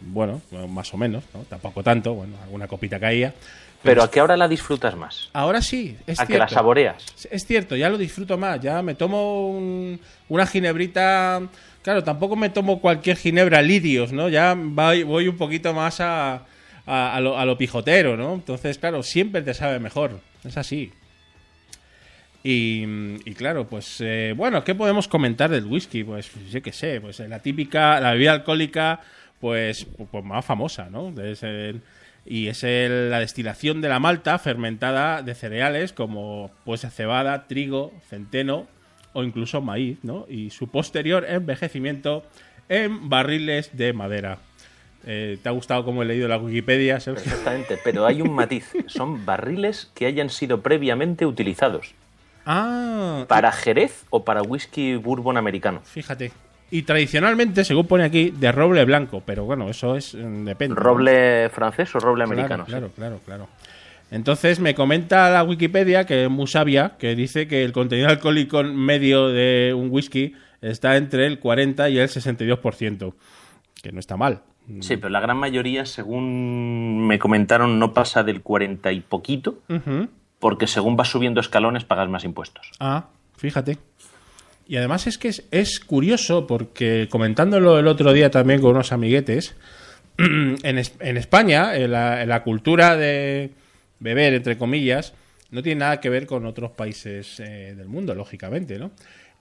Bueno, 0.00 0.40
más 0.68 0.92
o 0.94 0.96
menos, 0.96 1.22
¿no? 1.34 1.40
Tampoco 1.40 1.82
tanto, 1.82 2.14
bueno, 2.14 2.34
alguna 2.42 2.66
copita 2.66 2.99
caía. 2.99 3.34
Pero 3.82 4.02
a 4.02 4.11
qué 4.11 4.22
hora 4.22 4.37
la 4.37 4.46
disfrutas 4.49 4.96
más? 4.96 5.28
Ahora 5.32 5.61
sí, 5.61 5.96
es 6.06 6.18
a 6.20 6.22
que 6.22 6.34
cierto. 6.34 6.44
la 6.44 6.49
saboreas. 6.49 7.04
Es 7.30 7.44
cierto, 7.46 7.75
ya 7.76 7.88
lo 7.88 7.99
disfruto 7.99 8.38
más. 8.38 8.61
Ya 8.61 8.80
me 8.80 8.94
tomo 8.94 9.49
un- 9.50 10.00
una 10.28 10.46
ginebrita. 10.46 11.42
Claro, 11.82 12.04
tampoco 12.04 12.37
me 12.37 12.49
tomo 12.49 12.80
cualquier 12.80 13.16
ginebra 13.16 13.61
lirios, 13.61 14.12
¿no? 14.12 14.28
Ya 14.28 14.54
voy, 14.56 15.02
voy 15.02 15.26
un 15.26 15.37
poquito 15.37 15.75
más 15.75 16.00
a, 16.00 16.42
a, 16.87 17.16
a 17.16 17.20
lo, 17.20 17.37
a 17.37 17.44
lo 17.44 17.58
pijotero, 17.58 18.16
¿no? 18.16 18.34
Entonces, 18.34 18.78
claro, 18.78 19.02
siempre 19.02 19.42
te 19.42 19.52
sabe 19.52 19.80
mejor. 19.80 20.20
Es 20.44 20.56
así. 20.56 20.92
Y, 22.44 22.82
y 23.25 23.34
claro, 23.34 23.68
pues 23.68 23.96
eh, 24.00 24.34
bueno, 24.37 24.64
¿qué 24.64 24.75
podemos 24.75 25.06
comentar 25.06 25.50
del 25.50 25.64
whisky? 25.66 26.02
Pues 26.02 26.30
yo 26.50 26.61
qué 26.61 26.72
sé, 26.72 27.00
pues 27.00 27.20
la 27.20 27.38
típica, 27.38 28.00
la 28.00 28.12
bebida 28.12 28.32
alcohólica, 28.32 29.00
pues, 29.42 29.87
pues 30.12 30.25
más 30.25 30.44
famosa, 30.44 30.88
¿no? 30.88 31.12
Es 31.20 31.42
el- 31.42 31.82
y 32.25 32.46
es 32.46 32.62
el- 32.62 33.11
la 33.11 33.18
destilación 33.18 33.80
de 33.80 33.88
la 33.88 33.99
malta 33.99 34.38
fermentada 34.38 35.20
de 35.22 35.34
cereales 35.34 35.92
como 35.92 36.52
pues 36.64 36.82
cebada, 36.94 37.49
trigo, 37.49 37.92
centeno 38.08 38.68
o 39.12 39.25
incluso 39.25 39.61
maíz, 39.61 39.99
¿no? 40.04 40.26
Y 40.28 40.50
su 40.50 40.68
posterior 40.68 41.26
envejecimiento 41.28 42.25
en 42.68 43.08
barriles 43.11 43.76
de 43.76 43.92
madera. 43.92 44.38
Eh, 45.04 45.38
¿Te 45.42 45.49
ha 45.49 45.52
gustado 45.52 45.84
cómo 45.84 46.02
he 46.02 46.06
leído 46.06 46.28
la 46.28 46.38
Wikipedia, 46.38 47.00
Sergio? 47.00 47.25
Exactamente, 47.25 47.76
pero 47.82 48.06
hay 48.06 48.22
un 48.22 48.32
matiz. 48.32 48.72
Son 48.87 49.26
barriles 49.26 49.90
que 49.96 50.06
hayan 50.06 50.30
sido 50.30 50.62
previamente 50.62 51.26
utilizados. 51.26 51.94
Ah, 52.46 53.25
¿Para 53.26 53.50
Jerez 53.50 54.04
o 54.11 54.25
para 54.25 54.42
whisky 54.42 54.94
bourbon 54.94 55.37
americano? 55.37 55.80
Fíjate. 55.84 56.30
Y 56.72 56.82
tradicionalmente, 56.84 57.64
según 57.64 57.86
pone 57.86 58.02
aquí, 58.04 58.30
de 58.30 58.50
roble 58.50 58.84
blanco. 58.86 59.22
Pero 59.26 59.44
bueno, 59.44 59.68
eso 59.68 59.94
es. 59.94 60.14
mm, 60.14 60.44
Depende. 60.46 60.74
¿Roble 60.74 61.50
francés 61.50 61.94
o 61.94 61.98
roble 62.00 62.24
Claro, 62.24 62.32
americano? 62.34 62.64
Claro, 62.64 62.90
claro, 62.96 63.20
claro. 63.24 63.48
Entonces 64.10 64.58
me 64.58 64.74
comenta 64.74 65.30
la 65.30 65.44
Wikipedia, 65.44 66.06
que 66.06 66.24
es 66.24 66.30
muy 66.30 66.46
sabia, 66.46 66.94
que 66.98 67.14
dice 67.14 67.46
que 67.46 67.62
el 67.64 67.72
contenido 67.72 68.08
alcohólico 68.08 68.62
medio 68.62 69.28
de 69.28 69.74
un 69.76 69.88
whisky 69.90 70.34
está 70.62 70.96
entre 70.96 71.26
el 71.26 71.38
40 71.38 71.88
y 71.90 71.98
el 71.98 72.08
62%. 72.08 73.14
Que 73.82 73.92
no 73.92 74.00
está 74.00 74.16
mal. 74.16 74.40
Sí, 74.80 74.96
pero 74.96 75.08
la 75.10 75.20
gran 75.20 75.36
mayoría, 75.36 75.84
según 75.84 77.06
me 77.06 77.18
comentaron, 77.18 77.78
no 77.78 77.92
pasa 77.92 78.22
del 78.22 78.42
40 78.42 78.92
y 78.92 79.00
poquito, 79.00 79.58
porque 80.38 80.66
según 80.66 80.96
vas 80.96 81.08
subiendo 81.08 81.40
escalones 81.40 81.84
pagas 81.84 82.08
más 82.08 82.24
impuestos. 82.24 82.70
Ah, 82.80 83.08
fíjate. 83.36 83.76
Y 84.66 84.76
además 84.76 85.07
es 85.07 85.19
que 85.19 85.28
es, 85.50 85.81
curioso 85.81 86.47
porque 86.47 87.09
comentándolo 87.11 87.78
el 87.78 87.87
otro 87.87 88.12
día 88.12 88.31
también 88.31 88.61
con 88.61 88.71
unos 88.71 88.92
amiguetes, 88.92 89.54
en, 90.19 90.62
en 90.62 91.16
España, 91.16 91.76
en 91.76 91.92
la, 91.92 92.23
en 92.23 92.28
la 92.28 92.42
cultura 92.42 92.97
de 92.97 93.50
beber, 93.99 94.35
entre 94.35 94.57
comillas, 94.59 95.14
no 95.50 95.62
tiene 95.62 95.81
nada 95.81 96.00
que 96.00 96.09
ver 96.09 96.26
con 96.26 96.47
otros 96.47 96.71
países 96.71 97.38
eh, 97.40 97.75
del 97.76 97.88
mundo, 97.88 98.14
lógicamente, 98.14 98.78
¿no? 98.78 98.92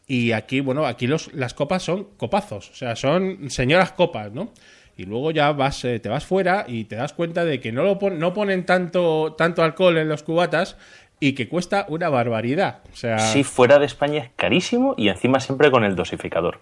Y 0.07 0.33
aquí, 0.33 0.59
bueno, 0.59 0.85
aquí 0.85 1.07
los, 1.07 1.33
las 1.33 1.53
copas 1.53 1.83
son 1.83 2.07
copazos, 2.17 2.69
o 2.71 2.73
sea, 2.75 2.95
son 2.95 3.49
señoras 3.49 3.93
copas, 3.93 4.31
¿no? 4.33 4.51
Y 4.97 5.05
luego 5.05 5.31
ya 5.31 5.51
vas, 5.53 5.85
eh, 5.85 5.99
te 5.99 6.09
vas 6.09 6.25
fuera 6.25 6.65
y 6.67 6.83
te 6.83 6.97
das 6.97 7.13
cuenta 7.13 7.45
de 7.45 7.61
que 7.61 7.71
no, 7.71 7.83
lo 7.83 7.97
pon- 7.97 8.19
no 8.19 8.33
ponen 8.33 8.65
tanto, 8.65 9.33
tanto 9.37 9.63
alcohol 9.63 9.97
en 9.97 10.09
los 10.09 10.23
cubatas 10.23 10.75
y 11.21 11.33
que 11.33 11.47
cuesta 11.47 11.85
una 11.87 12.09
barbaridad. 12.09 12.79
O 12.91 12.95
sea, 12.97 13.19
Sí, 13.19 13.45
fuera 13.45 13.79
de 13.79 13.85
España 13.85 14.23
es 14.23 14.29
carísimo 14.35 14.95
y 14.97 15.07
encima 15.07 15.39
siempre 15.39 15.71
con 15.71 15.85
el 15.85 15.95
dosificador, 15.95 16.59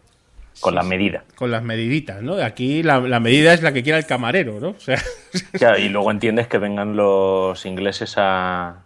con 0.60 0.76
la 0.76 0.84
medida. 0.84 1.24
con 1.36 1.50
las 1.50 1.64
mediditas, 1.64 2.22
¿no? 2.22 2.34
Aquí 2.36 2.84
la, 2.84 3.00
la 3.00 3.20
medida 3.20 3.54
es 3.54 3.64
la 3.64 3.72
que 3.74 3.82
quiera 3.82 3.98
el 3.98 4.06
camarero, 4.06 4.60
¿no? 4.60 4.70
O 4.70 4.80
sea, 4.80 5.02
Ya, 5.60 5.80
y 5.80 5.90
luego 5.90 6.12
entiendes 6.12 6.48
que 6.48 6.58
vengan 6.60 6.96
los 6.96 7.66
ingleses 7.66 8.16
a... 8.18 8.84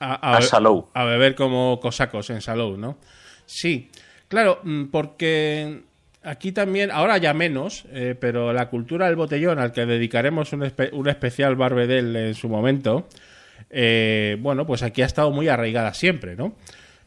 a, 0.00 0.36
A 0.36 0.40
Salou. 0.42 0.88
a 0.94 1.04
beber 1.04 1.34
como 1.34 1.78
cosacos 1.80 2.30
en 2.30 2.40
Salou, 2.40 2.76
¿no? 2.78 2.96
Sí, 3.44 3.90
claro, 4.28 4.60
mm, 4.62 4.84
porque 4.86 5.82
aquí 6.22 6.52
también, 6.52 6.90
ahora 6.90 7.18
ya 7.18 7.34
menos, 7.34 7.84
eh, 7.92 8.14
pero 8.18 8.52
la 8.54 8.68
cultura 8.70 9.06
del 9.06 9.16
botellón, 9.16 9.58
al 9.58 9.72
que 9.72 9.84
dedicaremos 9.84 10.52
un, 10.54 10.60
espe- 10.62 10.90
un 10.92 11.08
especial 11.08 11.56
Barbedel 11.56 12.16
en 12.16 12.34
su 12.34 12.48
momento, 12.48 13.06
eh, 13.68 14.36
bueno, 14.40 14.66
pues 14.66 14.82
aquí 14.82 15.02
ha 15.02 15.06
estado 15.06 15.30
muy 15.30 15.48
arraigada 15.48 15.92
siempre, 15.94 16.36
¿no? 16.36 16.54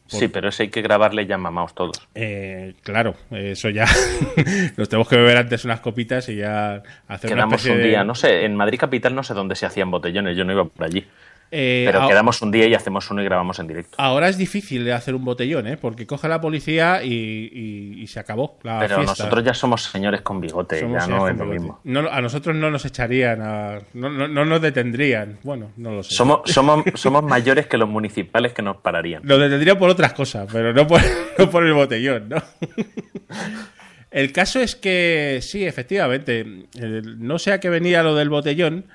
Sí, 0.05 0.27
pero 0.27 0.49
ese 0.49 0.63
hay 0.63 0.69
que 0.69 0.81
grabarle 0.83 1.25
ya 1.25 1.37
mamaos 1.39 1.73
todos. 1.73 2.07
Eh, 2.13 2.75
claro, 2.83 3.15
eso 3.31 3.69
ya 3.69 3.85
nos 4.77 4.87
tenemos 4.89 5.07
que 5.07 5.15
beber 5.15 5.37
antes 5.37 5.65
unas 5.65 5.79
copitas 5.79 6.29
y 6.29 6.35
ya 6.35 6.83
hacer 7.07 7.31
Quedamos 7.31 7.65
un 7.65 7.77
de- 7.77 7.83
día, 7.87 8.03
no 8.03 8.13
sé, 8.13 8.45
en 8.45 8.55
Madrid 8.55 8.77
Capital 8.77 9.15
no 9.15 9.23
sé 9.23 9.33
dónde 9.33 9.55
se 9.55 9.65
hacían 9.65 9.89
botellones, 9.89 10.37
yo 10.37 10.43
no 10.43 10.51
iba 10.53 10.65
por 10.65 10.85
allí. 10.85 11.07
Eh, 11.55 11.83
Pero 11.85 12.07
quedamos 12.07 12.41
un 12.41 12.49
día 12.49 12.65
y 12.67 12.73
hacemos 12.73 13.11
uno 13.11 13.21
y 13.21 13.25
grabamos 13.25 13.59
en 13.59 13.67
directo. 13.67 13.95
Ahora 13.99 14.27
es 14.27 14.39
difícil 14.39 14.83
de 14.85 14.91
hacer 14.93 15.13
un 15.13 15.23
botellón, 15.23 15.67
¿eh? 15.67 15.77
Porque 15.77 16.07
coge 16.07 16.27
la 16.27 16.41
policía 16.41 17.03
y, 17.03 17.13
y- 17.13 18.01
y 18.01 18.07
se 18.07 18.19
acabó 18.19 18.57
la 18.63 18.79
Pero 18.79 18.95
fiesta. 18.95 19.11
nosotros 19.23 19.43
ya 19.45 19.53
somos 19.53 19.83
señores 19.83 20.21
con 20.21 20.41
bigote, 20.41 20.79
Somos 20.79 21.03
ya 21.05 21.07
no 21.07 21.27
es 21.27 21.37
lo 21.37 21.43
bigote. 21.43 21.59
mismo. 21.59 21.79
No, 21.83 22.09
a 22.09 22.21
nosotros 22.21 22.55
no 22.55 22.71
nos 22.71 22.85
echarían, 22.85 23.39
a- 23.43 23.77
no, 23.93 24.09
no- 24.09 24.27
no 24.27 24.45
nos 24.45 24.61
detendrían. 24.61 25.37
Bueno, 25.43 25.71
no 25.77 25.91
lo 25.91 26.01
sé. 26.03 26.15
Somos, 26.15 26.41
somos, 26.51 26.83
somos 26.95 27.23
mayores 27.23 27.67
que 27.67 27.77
los 27.77 27.87
municipales 27.87 28.51
que 28.53 28.63
nos 28.63 28.77
pararían. 28.77 29.21
Nos 29.23 29.39
detendrían 29.39 29.77
por 29.77 29.91
otras 29.91 30.13
cosas, 30.13 30.47
pero 30.51 30.73
no 30.73 30.87
por, 30.87 31.01
no 31.37 31.49
por 31.51 31.63
el 31.65 31.73
botellón, 31.73 32.29
¿no? 32.29 32.37
El 34.11 34.31
caso 34.31 34.59
es 34.59 34.75
que 34.75 35.39
sí, 35.41 35.65
efectivamente. 35.65 36.41
eh, 36.79 37.01
no 37.17 37.39
sé 37.39 37.51
a 37.51 37.59
qué 37.59 37.69
venía 37.69 38.03
lo 38.03 38.13
del 38.15 38.29
botellón, 38.29 38.85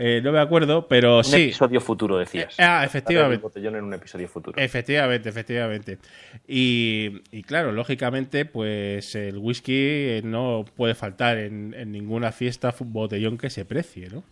eh, 0.00 0.20
no 0.22 0.32
me 0.32 0.38
acuerdo, 0.38 0.86
pero 0.88 1.18
Un 1.18 1.24
sí. 1.24 1.42
episodio 1.44 1.80
futuro, 1.80 2.16
decías. 2.18 2.58
Eh, 2.58 2.62
ah, 2.62 2.82
efectivamente. 2.84 3.34
El 3.36 3.40
botellón 3.42 3.76
en 3.76 3.84
un 3.84 3.94
episodio 3.94 4.28
futuro. 4.28 4.56
Efectivamente, 4.60 5.28
efectivamente. 5.28 5.98
Y, 6.46 7.22
y 7.32 7.42
claro, 7.42 7.72
lógicamente, 7.72 8.44
pues 8.44 9.14
el 9.14 9.38
whisky 9.38 9.74
eh, 9.74 10.20
no 10.24 10.64
puede 10.76 10.94
faltar 10.94 11.38
en, 11.38 11.74
en 11.74 11.92
ninguna 11.92 12.32
fiesta 12.32 12.74
botellón 12.78 13.36
que 13.38 13.50
se 13.50 13.64
precie, 13.64 14.08
¿no? 14.10 14.22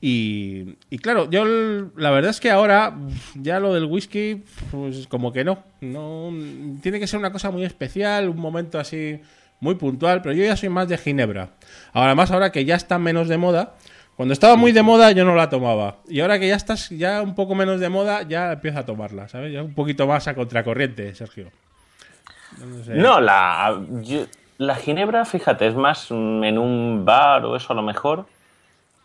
Y, 0.00 0.76
y 0.90 0.98
claro, 0.98 1.28
yo 1.28 1.44
la 1.96 2.10
verdad 2.12 2.30
es 2.30 2.38
que 2.38 2.52
ahora 2.52 2.96
ya 3.34 3.58
lo 3.58 3.74
del 3.74 3.84
whisky, 3.86 4.44
pues 4.70 5.08
como 5.08 5.32
que 5.32 5.42
no, 5.42 5.64
no 5.80 6.32
tiene 6.80 7.00
que 7.00 7.08
ser 7.08 7.18
una 7.18 7.32
cosa 7.32 7.50
muy 7.50 7.64
especial, 7.64 8.28
un 8.28 8.36
momento 8.38 8.78
así 8.78 9.20
muy 9.58 9.74
puntual, 9.74 10.22
pero 10.22 10.36
yo 10.36 10.44
ya 10.44 10.56
soy 10.56 10.68
más 10.68 10.88
de 10.88 10.98
ginebra. 10.98 11.50
Ahora 11.92 12.14
más 12.14 12.30
ahora 12.30 12.52
que 12.52 12.64
ya 12.64 12.76
está 12.76 13.00
menos 13.00 13.26
de 13.28 13.38
moda. 13.38 13.74
Cuando 14.18 14.32
estaba 14.32 14.56
muy 14.56 14.72
de 14.72 14.82
moda 14.82 15.12
yo 15.12 15.24
no 15.24 15.34
la 15.36 15.48
tomaba. 15.48 15.98
Y 16.08 16.18
ahora 16.20 16.38
que 16.40 16.48
ya 16.48 16.56
estás 16.56 16.90
ya 16.90 17.22
un 17.22 17.34
poco 17.36 17.54
menos 17.54 17.78
de 17.78 17.88
moda, 17.88 18.22
ya 18.22 18.52
empiezo 18.52 18.80
a 18.80 18.84
tomarla, 18.84 19.28
¿sabes? 19.28 19.52
Ya 19.52 19.62
un 19.62 19.74
poquito 19.74 20.06
más 20.08 20.26
a 20.26 20.34
contracorriente, 20.34 21.14
Sergio. 21.14 21.50
No 22.58 22.82
sé. 22.84 22.94
No, 22.96 23.20
la, 23.20 23.80
yo- 24.02 24.26
la 24.58 24.74
ginebra, 24.74 25.24
fíjate, 25.24 25.68
es 25.68 25.76
más 25.76 26.10
en 26.10 26.58
un 26.58 27.04
bar 27.04 27.44
o 27.44 27.54
eso 27.54 27.72
a 27.72 27.76
lo 27.76 27.82
mejor. 27.82 28.26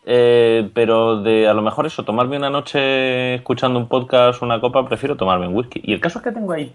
Eh, 0.06 0.68
pero 0.74 1.22
de 1.22 1.48
a 1.48 1.54
lo 1.54 1.62
mejor 1.62 1.86
eso, 1.86 2.04
tomarme 2.04 2.36
una 2.38 2.50
noche 2.50 3.36
escuchando 3.36 3.78
un 3.80 3.88
podcast, 3.88 4.42
una 4.42 4.60
copa, 4.60 4.86
prefiero 4.88 5.16
tomarme 5.16 5.48
un 5.48 5.56
whisky. 5.56 5.80
Y 5.84 5.94
el 5.94 6.02
caso 6.02 6.18
es 6.20 6.24
que 6.24 6.32
tengo 6.32 6.52
ahí 6.54 6.74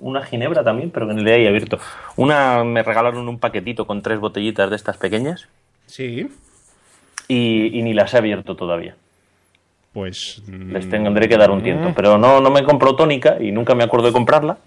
una 0.00 0.22
ginebra 0.22 0.62
también, 0.62 0.90
pero 0.90 1.08
que 1.08 1.14
ni 1.14 1.22
le 1.22 1.42
he 1.42 1.48
abierto. 1.48 1.78
Una 2.16 2.62
me 2.62 2.82
regalaron 2.82 3.26
un 3.26 3.38
paquetito 3.38 3.86
con 3.86 4.02
tres 4.02 4.20
botellitas 4.20 4.68
de 4.68 4.76
estas 4.76 4.98
pequeñas 4.98 5.48
Sí, 5.86 6.28
y, 7.30 7.78
y 7.78 7.82
ni 7.82 7.94
las 7.94 8.12
he 8.14 8.18
abierto 8.18 8.56
todavía. 8.56 8.96
pues... 9.92 10.42
mm, 10.46 10.72
Les 10.72 10.88
tendré 10.90 11.28
que 11.28 11.36
dar 11.36 11.50
un 11.50 11.62
tiento. 11.62 11.92
Pero 11.94 12.18
no, 12.18 12.40
no 12.40 12.50
me 12.50 12.64
compro 12.64 12.96
tónica 12.96 13.36
y 13.40 13.52
nunca 13.52 13.74
me 13.74 13.84
acuerdo 13.84 14.06
de 14.08 14.12
comprarla. 14.12 14.58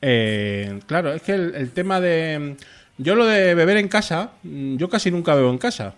Eh, 0.00 0.80
claro, 0.86 1.12
es 1.12 1.22
que 1.22 1.32
el, 1.32 1.54
el 1.54 1.70
tema 1.72 2.00
de... 2.00 2.56
Yo 2.98 3.14
lo 3.14 3.24
de 3.26 3.54
beber 3.54 3.76
en 3.78 3.88
casa, 3.88 4.30
mm, 4.42 4.76
yo 4.76 4.88
casi 4.88 5.10
nunca 5.10 5.34
bebo 5.34 5.50
en 5.50 5.58
casa. 5.58 5.94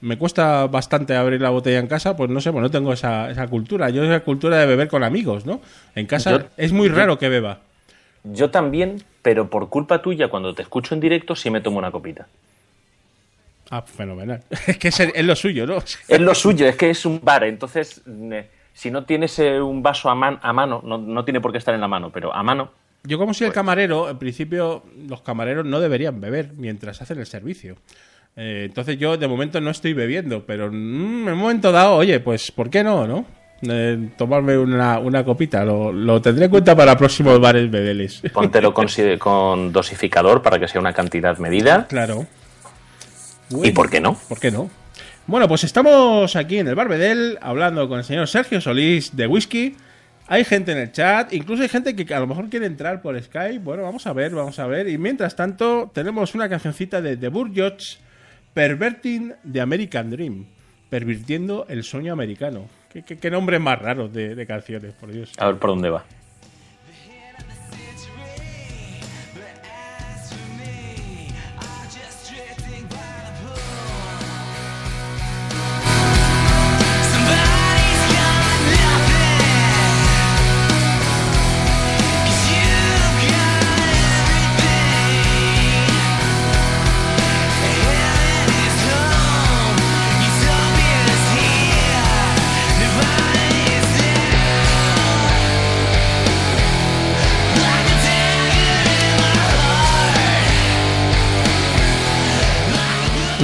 Me 0.00 0.18
cuesta 0.18 0.66
bastante 0.66 1.16
abrir 1.16 1.40
la 1.40 1.50
botella 1.50 1.78
en 1.78 1.86
casa, 1.86 2.16
pues 2.16 2.28
no 2.30 2.40
sé, 2.40 2.52
pues 2.52 2.62
no 2.62 2.70
tengo 2.70 2.92
esa, 2.92 3.30
esa 3.30 3.46
cultura. 3.48 3.88
Yo 3.90 4.04
esa 4.04 4.20
cultura 4.20 4.58
de 4.58 4.66
beber 4.66 4.88
con 4.88 5.02
amigos, 5.02 5.46
¿no? 5.46 5.60
En 5.94 6.06
casa 6.06 6.30
Yo- 6.32 6.46
es 6.56 6.72
muy 6.72 6.88
raro 6.88 7.18
que 7.18 7.28
beba. 7.28 7.60
Yo 8.24 8.50
también, 8.50 9.02
pero 9.22 9.48
por 9.50 9.68
culpa 9.68 10.00
tuya, 10.02 10.28
cuando 10.28 10.54
te 10.54 10.62
escucho 10.62 10.94
en 10.94 11.00
directo, 11.00 11.36
sí 11.36 11.50
me 11.50 11.60
tomo 11.60 11.78
una 11.78 11.90
copita. 11.90 12.26
Ah, 13.76 13.82
fenomenal. 13.82 14.40
Es 14.66 14.78
que 14.78 14.88
es, 14.88 15.00
es 15.00 15.24
lo 15.24 15.34
suyo, 15.34 15.66
¿no? 15.66 15.78
Es 16.08 16.20
lo 16.20 16.34
suyo, 16.34 16.66
es 16.66 16.76
que 16.76 16.90
es 16.90 17.04
un 17.04 17.20
bar, 17.22 17.44
entonces 17.44 18.02
eh, 18.06 18.48
si 18.72 18.90
no 18.90 19.04
tienes 19.04 19.38
eh, 19.38 19.60
un 19.60 19.82
vaso 19.82 20.08
a, 20.10 20.14
man- 20.14 20.38
a 20.42 20.52
mano, 20.52 20.80
no, 20.84 20.98
no 20.98 21.24
tiene 21.24 21.40
por 21.40 21.50
qué 21.52 21.58
estar 21.58 21.74
en 21.74 21.80
la 21.80 21.88
mano, 21.88 22.10
pero 22.12 22.32
a 22.34 22.42
mano, 22.42 22.70
Yo 23.04 23.18
como 23.18 23.34
soy 23.34 23.48
el 23.48 23.52
camarero, 23.52 24.08
en 24.08 24.18
principio 24.18 24.84
los 25.08 25.22
camareros 25.22 25.64
no 25.66 25.80
deberían 25.80 26.20
beber 26.20 26.52
mientras 26.56 27.02
hacen 27.02 27.18
el 27.18 27.26
servicio. 27.26 27.76
Eh, 28.36 28.64
entonces 28.66 28.96
yo 28.98 29.16
de 29.16 29.28
momento 29.28 29.60
no 29.60 29.70
estoy 29.70 29.92
bebiendo, 29.92 30.44
pero 30.46 30.68
mm, 30.70 31.28
en 31.28 31.34
un 31.34 31.38
momento 31.38 31.70
dado, 31.72 31.96
oye, 31.96 32.18
pues 32.20 32.50
¿por 32.52 32.70
qué 32.70 32.82
no, 32.84 33.06
no? 33.06 33.24
Eh, 33.62 34.10
tomarme 34.18 34.58
una, 34.58 34.98
una 34.98 35.24
copita, 35.24 35.64
lo, 35.64 35.90
lo 35.92 36.20
tendré 36.20 36.44
en 36.46 36.50
cuenta 36.50 36.74
para 36.76 36.96
próximos 36.98 37.40
bares 37.40 37.70
bedeles. 37.70 38.22
póntelo 38.32 38.72
con, 38.78 38.88
si- 38.88 39.16
con 39.18 39.72
dosificador 39.72 40.42
para 40.42 40.58
que 40.58 40.68
sea 40.68 40.80
una 40.80 40.92
cantidad 40.92 41.36
medida. 41.38 41.86
claro. 41.88 42.26
¿Y 43.62 43.70
por 43.72 43.90
qué 43.90 44.00
no? 44.00 44.14
¿Por 44.28 44.40
qué 44.40 44.50
no? 44.50 44.70
Bueno, 45.26 45.48
pues 45.48 45.64
estamos 45.64 46.36
aquí 46.36 46.58
en 46.58 46.68
el 46.68 46.74
Barbedel 46.74 47.38
hablando 47.40 47.88
con 47.88 47.98
el 47.98 48.04
señor 48.04 48.28
Sergio 48.28 48.60
Solís 48.60 49.16
de 49.16 49.26
Whisky. 49.26 49.74
Hay 50.26 50.44
gente 50.44 50.72
en 50.72 50.78
el 50.78 50.92
chat, 50.92 51.32
incluso 51.34 51.62
hay 51.62 51.68
gente 51.68 51.94
que 51.94 52.14
a 52.14 52.20
lo 52.20 52.26
mejor 52.26 52.48
quiere 52.48 52.66
entrar 52.66 53.02
por 53.02 53.20
Skype. 53.22 53.58
Bueno, 53.58 53.82
vamos 53.82 54.06
a 54.06 54.12
ver, 54.12 54.32
vamos 54.34 54.58
a 54.58 54.66
ver. 54.66 54.88
Y 54.88 54.96
mientras 54.98 55.36
tanto, 55.36 55.90
tenemos 55.94 56.34
una 56.34 56.48
cancioncita 56.48 57.00
de 57.02 57.16
The 57.16 57.28
Burjots, 57.28 57.98
Perverting 58.54 59.32
the 59.50 59.60
American 59.60 60.10
Dream. 60.10 60.46
Pervirtiendo 60.88 61.66
el 61.68 61.82
sueño 61.82 62.12
americano. 62.12 62.66
¿Qué, 62.92 63.02
qué- 63.02 63.16
qué 63.18 63.30
nombre 63.30 63.58
más 63.58 63.78
raro 63.80 64.08
de, 64.08 64.34
de 64.34 64.46
canciones, 64.46 64.92
por 64.94 65.10
Dios. 65.12 65.32
A 65.38 65.46
ver 65.46 65.56
por 65.56 65.70
dónde 65.70 65.90
va. 65.90 66.04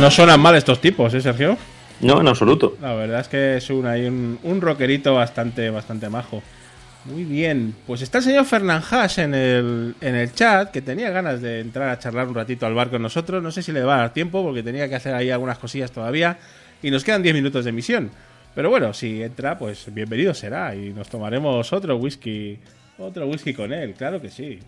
No 0.01 0.11
suenan 0.11 0.41
mal 0.41 0.57
estos 0.57 0.81
tipos, 0.81 1.13
¿eh, 1.13 1.21
Sergio? 1.21 1.59
No, 2.01 2.23
en 2.23 2.29
absoluto. 2.29 2.75
La 2.81 2.95
verdad 2.95 3.21
es 3.21 3.29
que 3.29 3.59
es 3.59 3.69
un, 3.69 3.85
hay 3.85 4.07
un, 4.07 4.39
un 4.45 4.63
rockerito 4.63 5.15
bastante, 5.15 5.69
bastante 5.69 6.09
majo. 6.09 6.43
Muy 7.05 7.25
bien. 7.25 7.75
Pues 7.87 8.01
está 8.01 8.17
el 8.17 8.25
señor 8.25 8.47
Fernán 8.47 8.83
Haas 8.91 9.19
en 9.19 9.35
el, 9.35 9.95
en 10.01 10.15
el 10.15 10.33
chat, 10.33 10.71
que 10.71 10.81
tenía 10.81 11.11
ganas 11.11 11.43
de 11.43 11.61
entrar 11.61 11.91
a 11.91 11.99
charlar 11.99 12.29
un 12.29 12.35
ratito 12.35 12.65
al 12.65 12.73
bar 12.73 12.89
con 12.89 13.03
nosotros. 13.03 13.43
No 13.43 13.51
sé 13.51 13.63
si 13.63 13.73
le 13.73 13.83
va 13.83 13.97
a 13.97 13.99
dar 13.99 14.15
tiempo, 14.15 14.43
porque 14.43 14.63
tenía 14.63 14.89
que 14.89 14.95
hacer 14.95 15.13
ahí 15.13 15.29
algunas 15.29 15.59
cosillas 15.59 15.93
todavía. 15.93 16.39
Y 16.83 16.91
nos 16.91 17.05
quedan 17.05 17.23
10 17.23 17.35
minutos 17.35 17.65
de 17.65 17.69
emisión. 17.69 18.11
Pero 18.55 18.71
bueno, 18.71 18.95
si 18.95 19.23
entra, 19.23 19.59
pues 19.59 19.93
bienvenido 19.93 20.33
será. 20.33 20.75
Y 20.75 20.95
nos 20.95 21.11
tomaremos 21.11 21.75
otro 21.75 21.99
whisky. 21.99 22.59
Otro 22.97 23.27
whisky 23.27 23.53
con 23.53 23.71
él, 23.75 23.93
claro 23.93 24.19
que 24.19 24.31
sí. 24.31 24.61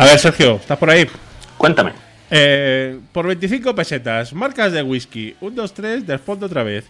A 0.00 0.04
ver, 0.04 0.18
Sergio, 0.18 0.54
¿estás 0.54 0.78
por 0.78 0.88
ahí? 0.88 1.06
Cuéntame. 1.58 1.92
Eh, 2.30 2.98
por 3.12 3.26
25 3.26 3.74
pesetas, 3.74 4.32
marcas 4.32 4.72
de 4.72 4.82
whisky. 4.82 5.36
1, 5.42 5.54
2, 5.54 5.74
3, 5.74 6.06
respondo 6.06 6.46
otra 6.46 6.62
vez. 6.62 6.88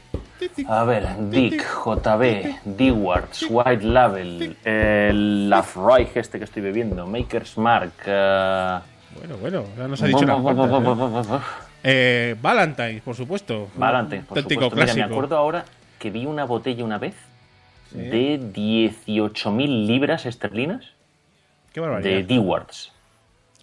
A 0.68 0.84
ver, 0.84 1.08
Dick, 1.28 1.60
JB, 1.60 2.60
D-Wards, 2.64 3.46
White 3.50 3.82
Label, 3.84 4.56
el 4.62 5.50
Lafroy 5.50 6.06
este 6.14 6.38
que 6.38 6.44
estoy 6.44 6.62
bebiendo, 6.62 7.04
Maker's 7.04 7.58
Mark. 7.58 7.90
eh, 8.06 8.78
Bueno, 9.18 9.36
bueno, 9.38 9.64
ya 9.76 9.88
nos 9.88 10.00
ha 10.02 10.06
dicho 10.06 10.24
cuantas, 10.40 10.70
¿eh? 10.70 11.44
Eh, 11.82 12.36
Valentine's, 12.40 13.02
por 13.02 13.16
supuesto. 13.16 13.70
Valentine, 13.74 14.22
por 14.22 14.38
Auténtico 14.38 14.66
supuesto. 14.66 14.76
Mira, 14.76 14.86
clásico. 14.86 15.08
me 15.08 15.12
acuerdo 15.12 15.36
ahora 15.36 15.64
que 15.98 16.10
vi 16.12 16.26
una 16.26 16.44
botella 16.44 16.84
una 16.84 16.98
vez 16.98 17.16
de 17.90 18.38
18.000 18.38 19.86
libras 19.88 20.26
esterlinas 20.26 20.84
Qué 21.72 21.80
de 21.80 21.86
barbaridad. 21.86 22.26
Qué 22.28 22.34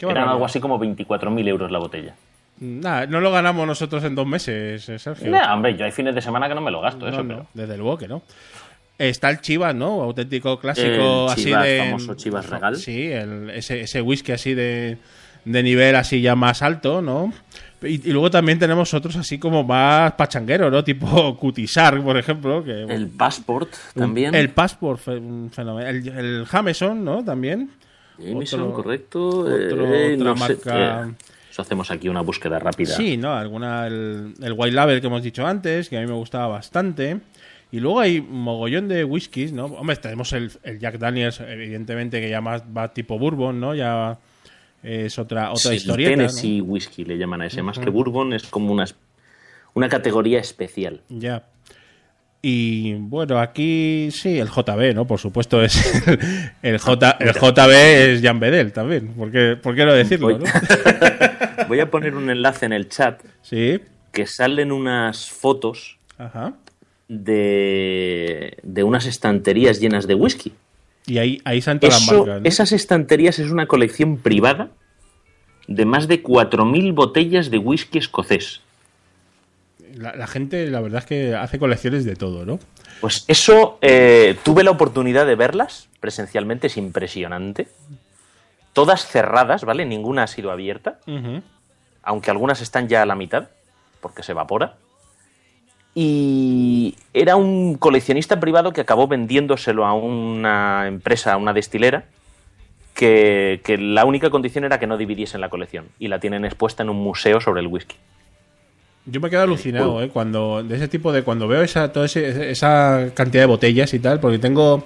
Eran 0.02 0.30
algo 0.30 0.46
así 0.46 0.60
como 0.60 0.80
24.000 0.80 1.48
euros 1.48 1.72
la 1.72 1.80
botella. 1.80 2.14
Nah, 2.60 3.06
no 3.06 3.22
lo 3.22 3.32
ganamos 3.32 3.68
nosotros 3.68 4.04
en 4.04 4.16
dos 4.16 4.26
meses, 4.26 4.90
eh, 4.90 4.98
Sergio. 4.98 5.30
Nah, 5.30 5.54
hombre, 5.54 5.76
yo 5.78 5.86
hay 5.86 5.92
fines 5.92 6.16
de 6.16 6.22
semana 6.22 6.48
que 6.48 6.56
no 6.56 6.62
me 6.62 6.72
lo 6.72 6.82
gasto, 6.82 7.08
eso, 7.08 7.18
No, 7.22 7.28
pero... 7.28 7.40
no, 7.42 7.48
desde 7.54 7.78
luego 7.78 7.98
que 7.98 8.08
no. 8.08 8.24
Está 8.98 9.30
el 9.30 9.42
Chivas, 9.42 9.76
¿no? 9.76 10.02
Auténtico 10.02 10.60
clásico 10.60 11.26
El 11.28 11.32
así 11.34 11.44
Chivas, 11.44 11.64
de. 11.66 11.80
famoso 11.86 12.16
Chivas 12.16 12.50
Regal. 12.50 12.76
Sí, 12.78 13.12
el- 13.12 13.52
ese, 13.52 13.82
ese 13.82 14.02
whisky 14.02 14.32
así 14.32 14.56
de, 14.56 14.98
de 15.46 15.64
nivel 15.64 15.96
así 15.96 16.20
ya 16.20 16.36
más 16.36 16.64
alto, 16.64 17.04
¿no? 17.04 17.32
Y, 17.84 18.10
y 18.10 18.12
luego 18.12 18.32
también 18.32 18.58
tenemos 18.58 18.92
otros 18.96 19.16
así 19.18 19.38
como 19.38 19.64
más 19.64 20.14
pachangueros, 20.14 20.72
¿no? 20.72 20.84
Tipo 20.84 21.38
Cutisar, 21.38 22.02
por 22.02 22.18
ejemplo. 22.18 22.64
Que, 22.64 22.86
El 22.86 23.08
Passport 23.10 23.70
también. 23.94 24.34
El 24.34 24.50
Passport, 24.50 25.00
fe- 25.00 25.18
un 25.18 25.52
fenómeno. 25.54 25.88
El, 25.88 26.08
el 26.08 26.46
Jameson, 26.48 27.06
¿no? 27.06 27.24
También. 27.24 27.70
Otro- 28.20 28.74
correcto. 28.74 29.28
otro- 29.40 29.52
eh, 29.96 30.16
otra 30.16 30.26
no 30.26 30.38
sé, 30.38 30.40
marca- 30.40 31.08
eh, 31.10 31.14
eso 31.52 31.62
hacemos 31.62 31.90
aquí 31.92 32.10
una 32.10 32.22
búsqueda 32.22 32.60
rápida. 32.60 32.96
Sí, 32.96 33.18
¿no? 33.18 33.34
Alguna, 33.34 33.88
el, 33.88 34.34
el 34.42 34.54
White 34.56 34.76
Label 34.76 35.02
que 35.02 35.08
hemos 35.08 35.24
dicho 35.24 35.46
antes, 35.46 35.90
que 35.90 35.98
a 35.98 36.02
mí 36.02 36.08
me 36.08 36.14
gustaba 36.14 36.48
bastante. 36.48 37.20
Y 37.72 37.80
luego 37.82 38.00
hay 38.00 38.22
mogollón 38.22 38.88
de 38.88 39.04
whiskies, 39.04 39.52
¿no? 39.52 39.66
Hombre, 39.66 39.96
tenemos 39.98 40.32
el, 40.34 40.52
el 40.64 40.80
Jack 40.80 41.00
Daniels, 41.00 41.42
evidentemente, 41.42 42.22
que 42.22 42.30
ya 42.30 42.40
más 42.42 42.64
va 42.76 42.94
tipo 42.94 43.20
bourbon, 43.20 43.60
¿no? 43.60 43.76
Ya 43.76 44.18
es 44.84 45.20
otra, 45.20 45.52
otra 45.52 45.72
Sí, 45.72 45.76
historieta. 45.78 46.12
¿no? 46.12 46.18
Tennessee 46.18 46.62
Whisky 46.62 47.04
le 47.04 47.18
llaman 47.18 47.42
a 47.42 47.48
ese. 47.48 47.62
Más 47.62 47.78
que 47.80 47.90
Bourbon, 47.90 48.32
es 48.34 48.44
como 48.48 48.72
una, 48.72 48.86
una 49.74 49.90
categoría 49.90 50.40
especial. 50.40 51.02
Ya. 51.10 51.44
Y 52.50 52.94
bueno, 52.94 53.40
aquí 53.40 54.08
sí, 54.12 54.40
el 54.40 54.48
JB, 54.48 54.94
¿no? 54.96 55.06
Por 55.06 55.20
supuesto, 55.20 55.62
es 55.62 56.08
el, 56.08 56.18
el 56.62 56.78
J, 56.78 57.18
el 57.20 57.34
JB 57.34 57.72
es 57.74 58.22
Jan 58.22 58.40
Bedel 58.40 58.72
también. 58.72 59.10
¿Por 59.10 59.32
qué, 59.32 59.58
por 59.62 59.76
qué 59.76 59.84
no 59.84 59.92
decirlo, 59.94 60.30
Voy- 60.30 60.40
no? 60.40 60.46
Voy 61.68 61.82
a 61.82 61.92
poner 61.92 62.16
un 62.16 62.30
enlace 62.30 62.66
en 62.66 62.72
el 62.72 62.88
chat 62.88 63.22
Sí, 63.42 63.82
que 64.14 64.26
salen 64.28 64.72
unas 64.72 65.30
fotos 65.30 65.98
ajá. 66.18 66.54
de, 67.10 68.58
de 68.64 68.84
unas 68.84 69.06
estanterías 69.08 69.82
llenas 69.82 70.08
de 70.08 70.16
whisky. 70.16 70.54
Y 71.06 71.18
ahí, 71.18 71.42
ahí 71.44 71.58
están 71.58 71.82
todas 71.82 72.00
las 72.08 72.18
marcas. 72.18 72.42
¿no? 72.44 72.48
Esas 72.48 72.72
estanterías 72.72 73.40
es 73.40 73.52
una 73.52 73.66
colección 73.68 74.18
privada 74.20 74.70
de 75.68 75.86
más 75.86 76.08
de 76.08 76.24
4.000 76.24 76.94
botellas 76.94 77.52
de 77.52 77.58
whisky 77.58 77.98
escocés. 77.98 78.62
La, 79.96 80.16
la 80.16 80.28
gente, 80.28 80.68
la 80.68 80.82
verdad 80.82 81.00
es 81.00 81.06
que 81.06 81.36
hace 81.36 81.60
colecciones 81.60 82.06
de 82.06 82.16
todo, 82.16 82.46
¿no? 82.46 82.60
Pues 83.02 83.26
eso, 83.28 83.78
eh, 83.82 84.38
tuve 84.44 84.64
la 84.64 84.72
oportunidad 84.72 85.26
de 85.26 85.36
verlas 85.36 85.88
presencialmente, 86.00 86.68
es 86.68 86.78
impresionante. 86.78 87.68
Todas 88.74 89.06
cerradas, 89.06 89.64
¿vale? 89.64 89.86
Ninguna 89.86 90.24
ha 90.24 90.28
sido 90.28 90.52
abierta, 90.52 91.00
aunque 92.04 92.32
algunas 92.32 92.62
están 92.62 92.88
ya 92.88 93.02
a 93.02 93.06
la 93.06 93.16
mitad, 93.16 93.50
porque 94.02 94.24
se 94.24 94.34
evapora. 94.34 94.76
Y 95.96 96.96
era 97.14 97.36
un 97.36 97.76
coleccionista 97.76 98.40
privado 98.40 98.72
que 98.72 98.82
acabó 98.82 99.08
vendiéndoselo 99.08 99.86
a 99.86 99.94
una 99.94 100.88
empresa, 100.88 101.34
a 101.34 101.38
una 101.38 101.54
destilera, 101.54 102.06
que, 102.94 103.62
que 103.64 103.78
la 103.80 104.06
única 104.06 104.30
condición 104.30 104.64
era 104.64 104.80
que 104.80 104.86
no 104.86 104.98
dividiesen 104.98 105.42
la 105.42 105.50
colección. 105.50 105.86
Y 105.98 106.08
la 106.08 106.20
tienen 106.20 106.46
expuesta 106.46 106.84
en 106.84 106.90
un 106.90 106.98
museo 106.98 107.42
sobre 107.42 107.62
el 107.62 107.68
whisky. 107.68 107.96
Yo 109.10 109.22
me 109.22 109.30
quedo 109.30 109.42
alucinado, 109.42 110.02
¿eh? 110.04 110.10
Cuando, 110.10 110.62
de 110.64 110.76
ese 110.76 110.88
tipo 110.88 111.12
de, 111.14 111.24
cuando 111.24 111.48
veo 111.48 111.62
esa, 111.62 111.92
toda 111.94 112.06
ese- 112.08 112.52
esa 112.52 113.08
cantidad 113.14 113.44
de 113.44 113.48
botellas 113.48 113.94
y 113.94 114.00
tal, 114.00 114.20
porque 114.20 114.38
tengo, 114.38 114.84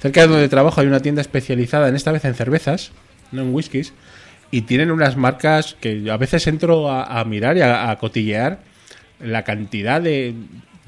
cerca 0.00 0.22
de 0.22 0.28
donde 0.28 0.48
trabajo 0.48 0.80
hay 0.80 0.86
una 0.86 1.00
tienda 1.00 1.20
especializada, 1.20 1.88
en 1.88 1.94
esta 1.96 2.10
vez 2.12 2.24
en 2.24 2.34
cervezas, 2.34 2.92
no 3.30 3.42
en 3.42 3.54
whiskies, 3.54 3.92
y 4.50 4.62
tienen 4.62 4.90
unas 4.90 5.16
marcas 5.18 5.76
que 5.80 6.10
a 6.10 6.16
veces 6.16 6.46
entro 6.46 6.90
a, 6.90 7.20
a 7.20 7.24
mirar 7.26 7.56
y 7.58 7.60
a, 7.60 7.90
a 7.90 7.98
cotillear 7.98 8.60
la 9.20 9.42
cantidad 9.44 10.00
de, 10.00 10.34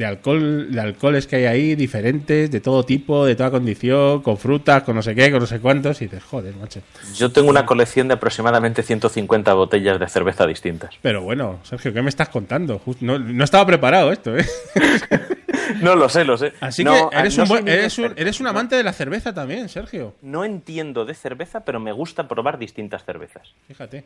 de 0.00 0.06
alcohol, 0.06 0.72
de 0.72 0.80
alcoholes 0.80 1.26
que 1.26 1.36
hay 1.36 1.44
ahí, 1.44 1.74
diferentes, 1.74 2.50
de 2.50 2.60
todo 2.62 2.84
tipo, 2.84 3.26
de 3.26 3.36
toda 3.36 3.50
condición, 3.50 4.22
con 4.22 4.38
frutas, 4.38 4.82
con 4.82 4.96
no 4.96 5.02
sé 5.02 5.14
qué, 5.14 5.30
con 5.30 5.40
no 5.40 5.46
sé 5.46 5.60
cuántos, 5.60 6.00
y 6.00 6.06
dices, 6.06 6.24
joder, 6.24 6.54
macho. 6.56 6.80
Yo 7.16 7.30
tengo 7.30 7.50
una 7.50 7.66
colección 7.66 8.08
de 8.08 8.14
aproximadamente 8.14 8.82
150 8.82 9.52
botellas 9.52 10.00
de 10.00 10.08
cerveza 10.08 10.46
distintas. 10.46 10.94
Pero 11.02 11.20
bueno, 11.20 11.60
Sergio, 11.64 11.92
¿qué 11.92 12.00
me 12.00 12.08
estás 12.08 12.30
contando? 12.30 12.80
No, 13.00 13.18
no 13.18 13.44
estaba 13.44 13.66
preparado 13.66 14.10
esto, 14.10 14.36
¿eh? 14.38 14.46
No 15.82 15.94
lo 15.94 16.08
sé, 16.08 16.24
lo 16.24 16.36
sé. 16.36 16.52
Así 16.60 16.82
No, 16.82 17.10
que 17.10 17.16
eres, 17.16 17.36
no 17.36 17.44
un, 17.44 17.48
buen- 17.48 17.68
eres, 17.68 17.96
un, 17.98 18.12
eres 18.16 18.40
un 18.40 18.46
amante 18.46 18.74
de 18.76 18.82
la 18.82 18.92
cerveza 18.92 19.32
también, 19.34 19.68
Sergio. 19.68 20.14
No 20.22 20.44
entiendo 20.44 21.04
de 21.04 21.14
cerveza, 21.14 21.60
pero 21.64 21.78
me 21.78 21.92
gusta 21.92 22.26
probar 22.26 22.58
distintas 22.58 23.04
cervezas. 23.04 23.52
Fíjate. 23.68 24.04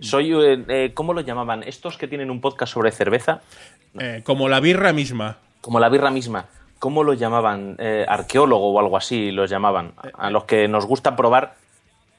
Soy, 0.00 0.32
eh, 0.32 0.64
eh, 0.68 0.90
¿cómo 0.94 1.12
lo 1.12 1.20
llamaban? 1.20 1.62
Estos 1.64 1.98
que 1.98 2.08
tienen 2.08 2.30
un 2.30 2.40
podcast 2.40 2.72
sobre 2.72 2.90
cerveza, 2.92 3.42
Eh, 3.98 4.20
como 4.24 4.48
la 4.48 4.60
birra 4.60 4.92
misma. 4.92 5.38
como 5.60 5.80
la 5.80 5.88
birra 5.88 6.10
misma. 6.10 6.46
¿Cómo 6.78 7.04
lo 7.04 7.12
llamaban? 7.12 7.76
Eh, 7.78 8.06
arqueólogo 8.08 8.70
o 8.72 8.80
algo 8.80 8.96
así 8.96 9.30
los 9.32 9.50
llamaban. 9.50 9.92
A 10.16 10.30
los 10.30 10.44
que 10.44 10.66
nos 10.68 10.86
gusta 10.86 11.14
probar 11.16 11.54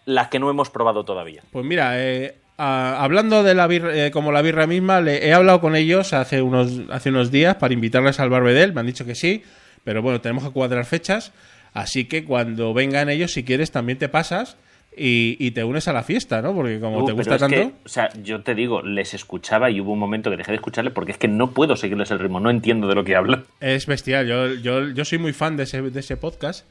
las 0.06 0.28
que 0.28 0.38
no 0.40 0.50
hemos 0.50 0.70
probado 0.70 1.04
todavía. 1.06 1.42
Pues 1.52 1.66
mira, 1.66 1.94
eh, 2.00 2.36
a- 2.58 3.04
hablando 3.04 3.42
de 3.44 3.56
la 3.56 3.66
birra, 3.68 3.96
eh, 3.96 4.12
como 4.12 4.32
la 4.32 4.42
birra 4.44 4.68
misma, 4.68 5.02
le, 5.02 5.26
he 5.28 5.34
hablado 5.34 5.62
con 5.62 5.76
ellos 5.76 6.14
hace 6.14 6.42
unos, 6.44 6.82
hace 6.92 7.10
unos 7.10 7.32
días 7.32 7.56
para 7.56 7.74
invitarles 7.74 8.20
al 8.20 8.30
Barbedel, 8.30 8.74
me 8.74 8.82
han 8.82 8.86
dicho 8.88 9.06
que 9.06 9.16
sí, 9.16 9.44
pero 9.84 10.02
bueno, 10.04 10.22
tenemos 10.22 10.44
que 10.44 10.52
cuadrar 10.52 10.86
fechas, 10.86 11.32
así 11.74 12.06
que 12.06 12.24
cuando 12.26 12.74
vengan 12.76 13.10
ellos, 13.10 13.32
si 13.32 13.44
quieres, 13.44 13.72
también 13.72 13.98
te 13.98 14.10
pasas 14.10 14.58
y, 14.96 15.38
y 15.40 15.52
te 15.52 15.64
unes 15.64 15.88
a 15.88 15.94
la 15.94 16.04
fiesta, 16.04 16.42
¿no? 16.42 16.54
Porque 16.54 16.80
como 16.80 17.00
Uh, 17.00 17.06
te 17.06 17.12
gusta 17.14 17.38
tanto... 17.38 17.56
que, 17.56 17.72
o 17.86 17.90
sea, 17.90 18.10
yo 18.22 18.42
te 18.42 18.54
digo, 18.56 18.82
les 18.82 19.14
escuchaba 19.14 19.70
y 19.70 19.80
hubo 19.80 19.94
un 19.94 20.00
momento 20.00 20.30
que 20.30 20.38
dejé 20.38 20.52
de 20.52 20.56
escucharle 20.58 20.92
porque 20.92 21.14
es 21.14 21.18
que 21.18 21.28
no 21.28 21.52
puedo 21.52 21.76
seguirles 21.78 22.12
el 22.12 22.20
ritmo, 22.20 22.40
no 22.40 22.50
entiendo 22.50 22.88
de 22.88 22.96
lo 22.96 23.04
que 23.04 23.16
hablan. 23.16 23.46
Es 23.62 23.86
bestial, 23.86 24.28
yo, 24.28 24.54
yo, 24.56 24.90
yo 24.90 25.06
soy 25.06 25.18
muy 25.18 25.34
fan 25.34 25.56
de 25.58 25.64
ese, 25.64 25.82
de 25.82 26.00
ese 26.00 26.18
podcast 26.18 26.66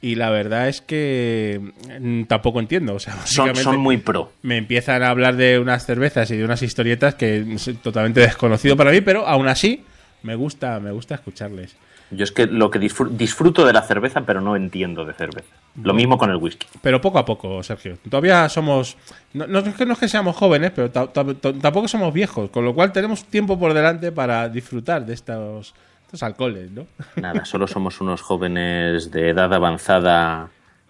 y 0.00 0.14
la 0.14 0.30
verdad 0.30 0.68
es 0.68 0.80
que 0.82 1.60
mm, 2.00 2.24
tampoco 2.24 2.60
entiendo, 2.60 2.94
o 2.94 2.98
sea, 3.00 3.14
Son, 3.14 3.20
básicamente 3.46 3.62
son 3.62 3.78
muy 3.78 3.96
pro. 3.96 4.30
me 4.42 4.58
empiezan 4.58 5.02
a 5.02 5.08
hablar 5.10 5.36
de 5.36 5.58
unas 5.58 5.84
cervezas 5.86 6.30
y 6.30 6.36
de 6.36 6.44
unas 6.44 6.62
historietas 6.62 7.14
que 7.16 7.38
es 7.38 7.70
totalmente 7.82 8.20
desconocido 8.20 8.76
para 8.76 8.90
mí, 8.92 9.00
pero 9.00 9.26
aún 9.26 9.48
así 9.48 9.84
me 10.22 10.34
gusta, 10.34 10.78
me 10.80 10.92
gusta 10.92 11.14
escucharles. 11.16 11.74
Yo 12.10 12.22
es 12.24 12.30
que 12.32 12.46
lo 12.46 12.70
que 12.70 12.78
disfr- 12.80 13.10
disfruto 13.10 13.66
de 13.66 13.72
la 13.72 13.82
cerveza, 13.82 14.20
pero 14.20 14.40
no 14.40 14.54
entiendo 14.54 15.04
de 15.04 15.12
cerveza. 15.12 15.48
Lo 15.82 15.92
mismo 15.92 16.16
con 16.18 16.30
el 16.30 16.36
whisky. 16.36 16.66
Pero 16.80 17.00
poco 17.00 17.18
a 17.18 17.24
poco, 17.24 17.62
Sergio. 17.62 17.98
Todavía 18.08 18.48
somos. 18.48 18.96
No, 19.34 19.46
no 19.46 19.58
es 19.58 19.74
que 19.74 19.84
no 19.86 19.94
es 19.94 19.98
que 19.98 20.08
seamos 20.08 20.36
jóvenes, 20.36 20.70
pero 20.74 20.90
ta- 20.90 21.08
ta- 21.08 21.24
ta- 21.34 21.52
tampoco 21.52 21.88
somos 21.88 22.14
viejos. 22.14 22.50
Con 22.50 22.64
lo 22.64 22.74
cual 22.74 22.92
tenemos 22.92 23.24
tiempo 23.24 23.58
por 23.58 23.74
delante 23.74 24.12
para 24.12 24.48
disfrutar 24.48 25.04
de 25.04 25.14
estos, 25.14 25.74
estos 26.04 26.22
alcoholes, 26.22 26.70
¿no? 26.70 26.86
Nada, 27.16 27.44
solo 27.44 27.66
somos 27.66 28.00
unos 28.00 28.22
jóvenes 28.22 29.10
de 29.10 29.30
edad 29.30 29.52
avanzada 29.52 30.48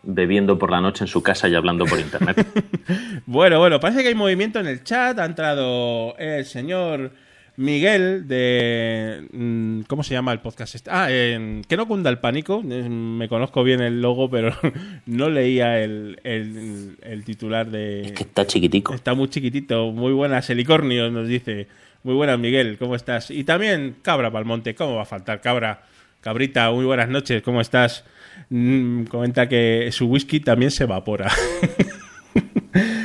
bebiendo 0.09 0.59
por 0.59 0.71
la 0.71 0.81
noche 0.81 1.03
en 1.05 1.09
su 1.09 1.23
casa 1.23 1.49
y 1.49 1.55
hablando 1.55 1.85
por 1.87 1.99
internet. 1.99 2.47
Bueno, 3.27 3.59
bueno, 3.59 3.81
parece 3.81 4.03
que 4.03 4.09
hay 4.09 4.15
movimiento 4.15 4.61
en 4.61 4.67
el 4.69 4.85
chat. 4.85 5.19
Ha 5.19 5.25
entrado 5.25 6.17
el 6.17 6.45
señor 6.45 7.11
Miguel 7.57 8.29
de. 8.29 9.27
mm, 9.33 9.81
¿Cómo 9.89 10.03
se 10.03 10.15
llama 10.15 10.33
el 10.33 10.41
podcast? 10.41 10.75
este? 10.75 10.91
Ah, 10.93 11.07
Que 11.09 11.77
no 11.77 11.89
cunda 11.89 12.11
el 12.11 12.19
pánico. 12.19 12.63
Me 12.63 13.29
conozco 13.29 13.65
bien 13.65 13.81
el 13.81 14.01
logo, 14.03 14.29
pero 14.31 14.51
no 15.07 15.31
leía 15.31 15.81
el, 15.83 16.21
el- 16.25 16.97
el 17.03 17.25
titular 17.25 17.71
de. 17.71 18.03
Es 18.03 18.13
que 18.13 18.25
está 18.25 18.47
chiquitico. 18.47 18.95
Está 18.95 19.15
muy 19.15 19.29
chiquitito. 19.29 19.91
Muy 19.93 20.13
buenas, 20.13 20.49
Helicornio, 20.51 21.11
nos 21.11 21.27
dice. 21.29 21.67
Muy 22.03 22.15
buenas, 22.15 22.39
Miguel, 22.39 22.77
¿cómo 22.79 22.95
estás? 22.95 23.31
Y 23.33 23.43
también 23.43 23.97
Cabra 24.03 24.31
Palmonte, 24.31 24.75
¿cómo 24.77 24.95
va 24.97 25.03
a 25.03 25.07
faltar 25.07 25.41
Cabra? 25.41 25.83
Cabrita, 26.21 26.71
muy 26.71 26.85
buenas 26.85 27.09
noches, 27.09 27.43
¿cómo 27.43 27.61
estás? 27.61 28.05
Mm, 28.51 29.05
comenta 29.05 29.49
que 29.49 29.89
su 29.93 30.07
whisky 30.07 30.39
también 30.41 30.71
se 30.71 30.85
evapora. 30.85 31.31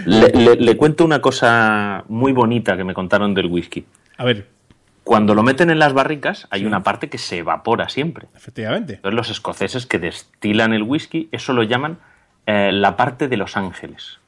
Le, 0.05 0.29
le- 0.29 0.55
le 0.55 0.77
cuento 0.77 1.05
una 1.05 1.21
cosa 1.21 2.03
muy 2.07 2.31
bonita 2.33 2.75
que 2.77 2.83
me 2.83 2.93
contaron 2.93 3.33
del 3.33 3.47
whisky. 3.47 3.85
a 4.17 4.23
ver, 4.25 4.47
Cuando 5.03 5.33
lo 5.35 5.43
meten 5.43 5.69
en 5.69 5.79
las 5.79 5.93
barricas, 5.93 6.47
hay 6.51 6.65
una 6.65 6.83
parte 6.83 7.09
que 7.09 7.17
se 7.17 7.39
evapora 7.39 7.89
siempre. 7.89 8.27
efectivamente. 8.35 8.93
Entonces 8.95 9.15
los 9.15 9.29
escoceses 9.29 9.85
que 9.85 9.99
destilan 9.99 10.73
el 10.73 10.83
whisky, 10.83 11.27
eso 11.31 11.53
lo 11.53 11.63
llaman 11.63 11.97
eh, 12.45 12.71
la 12.71 12.95
parte 12.97 13.27
de 13.27 13.37
los 13.37 13.57
ángeles. 13.57 14.19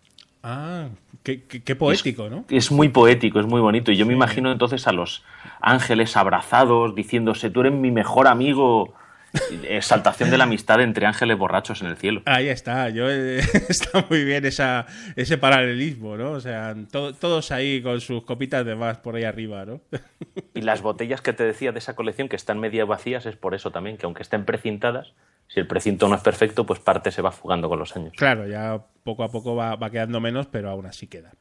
Ah, 0.43 0.88
qué, 1.23 1.43
qué- 1.43 1.63
qué 1.63 1.75
poético, 1.75 2.29
¿no? 2.29 2.43
Es 2.49 2.71
muy 2.71 2.89
poético, 2.89 3.39
es 3.39 3.45
muy 3.45 3.62
bonito. 3.62 3.91
Y 3.91 3.97
yo 3.97 4.06
me 4.06 4.13
imagino 4.13 4.51
entonces 4.51 4.88
a 4.88 4.91
los 4.91 5.23
ángeles 5.62 6.17
abrazados, 6.17 6.95
diciéndose, 6.95 7.49
tú 7.49 7.62
eres 7.62 7.73
mi 7.73 7.91
mejor 7.91 8.27
amigo. 8.27 8.93
Exaltación 9.67 10.30
de 10.30 10.38
la 10.38 10.43
amistad 10.43 10.82
entre 10.82 11.06
ángeles 11.06 11.38
borrachos 11.38 11.82
en 11.82 11.88
el 11.88 11.98
cielo. 11.98 12.22
Ahí 12.26 12.50
está, 12.50 12.89
yo 12.89 13.10
eh, 13.10 13.39
está 13.69 14.06
muy 14.10 14.24
bien 14.24 14.46
esa, 14.46 14.86
ese 15.15 15.38
paralelismo, 15.38 16.17
¿no? 16.17 16.32
O 16.32 16.39
sea, 16.39 16.76
to- 16.91 17.13
todos 17.13 17.52
ahí 17.52 17.82
con 17.82 18.00
sus 18.02 18.24
copitas 18.24 18.65
de 18.65 18.76
más 18.76 18.98
por 19.00 19.15
ahí 19.15 19.24
arriba, 19.24 19.65
¿no? 19.65 19.82
Y 20.56 20.62
las 20.62 20.82
botellas 20.82 21.22
que 21.22 21.34
te 21.34 21.43
decía 21.43 21.72
de 21.72 21.80
esa 21.80 21.96
colección, 21.96 22.30
que 22.30 22.36
están 22.36 22.60
medio 22.60 22.86
vacías, 22.86 23.26
es 23.26 23.36
por 23.36 23.56
eso 23.56 23.72
también, 23.72 23.98
que 23.98 24.06
aunque 24.06 24.22
estén 24.22 24.46
precintadas, 24.46 25.13
si 25.48 25.60
el 25.60 25.67
precinto 25.67 26.08
no 26.08 26.15
es 26.15 26.22
perfecto, 26.22 26.65
pues 26.65 26.80
parte 26.80 27.12
se 27.12 27.22
va 27.24 27.32
fugando 27.32 27.67
con 27.69 27.80
los 27.80 27.96
años. 27.96 28.13
Claro, 28.15 28.48
ya 28.48 28.80
poco 29.04 29.24
a 29.24 29.32
poco 29.32 29.56
va, 29.56 29.76
va 29.76 29.89
quedando 29.89 30.19
menos, 30.22 30.46
pero 30.48 30.69
aún 30.69 30.86
así 30.86 31.08
queda. 31.08 31.32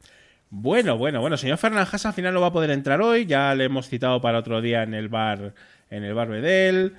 Bueno, 0.49 0.97
bueno, 0.99 1.21
bueno, 1.21 1.37
señor 1.37 1.59
Fernández 1.59 2.05
al 2.05 2.13
final 2.13 2.35
no 2.35 2.41
va 2.41 2.49
a 2.49 2.53
poder 2.53 2.71
entrar 2.71 3.01
hoy, 3.01 3.27
ya 3.27 3.55
le 3.55 3.65
hemos 3.65 3.89
citado 3.89 4.21
para 4.21 4.39
otro 4.39 4.61
día 4.61 4.83
en 4.83 4.93
el 4.95 5.09
bar, 5.09 5.55
en 5.91 6.05
el 6.05 6.15
bar 6.15 6.29
Bedel. 6.29 6.95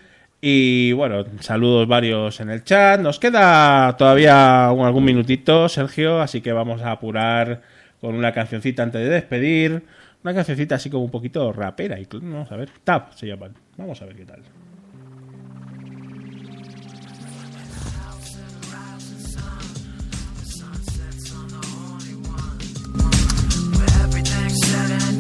Y 0.45 0.91
bueno, 0.91 1.23
saludos 1.39 1.88
varios 1.88 2.41
en 2.41 2.49
el 2.49 2.65
chat. 2.65 2.99
Nos 2.99 3.17
queda 3.17 3.95
todavía 3.95 4.67
algún 4.67 5.06
minutito, 5.06 5.69
Sergio, 5.69 6.19
así 6.19 6.41
que 6.41 6.51
vamos 6.51 6.82
a 6.82 6.91
apurar 6.91 7.62
con 8.01 8.13
una 8.13 8.34
cancioncita 8.34 8.84
antes 8.84 9.03
de 9.03 9.08
despedir. 9.08 9.84
Una 10.21 10.34
cancioncita 10.34 10.75
así 10.75 10.89
como 10.89 11.06
un 11.06 11.12
poquito 11.12 11.53
rapera. 11.53 11.97
Y, 11.97 12.06
vamos 12.12 12.51
a 12.51 12.58
ver, 12.58 12.69
Tap 12.84 13.13
se 13.13 13.27
llaman. 13.27 13.53
Vamos 13.77 14.01
a 14.01 14.06
ver 14.06 14.17
qué 14.17 14.25
tal. 14.25 14.41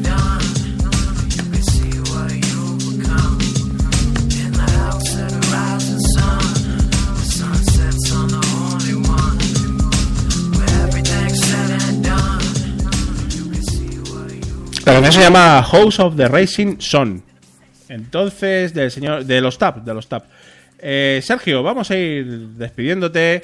Done. 0.03 0.62
La 14.93 15.01
canción 15.01 15.23
se 15.23 15.27
llama 15.27 15.63
House 15.63 15.99
of 15.99 16.15
the 16.15 16.27
Racing 16.27 16.75
Sun. 16.77 17.23
Entonces, 17.89 18.75
del 18.75 18.91
señor. 18.91 19.25
De 19.25 19.41
los 19.41 19.57
TAP, 19.57 19.77
de 19.77 19.91
los 19.91 20.07
TAP. 20.07 20.25
Eh, 20.77 21.19
Sergio, 21.23 21.63
vamos 21.63 21.89
a 21.89 21.97
ir 21.97 22.27
despidiéndote. 22.49 23.41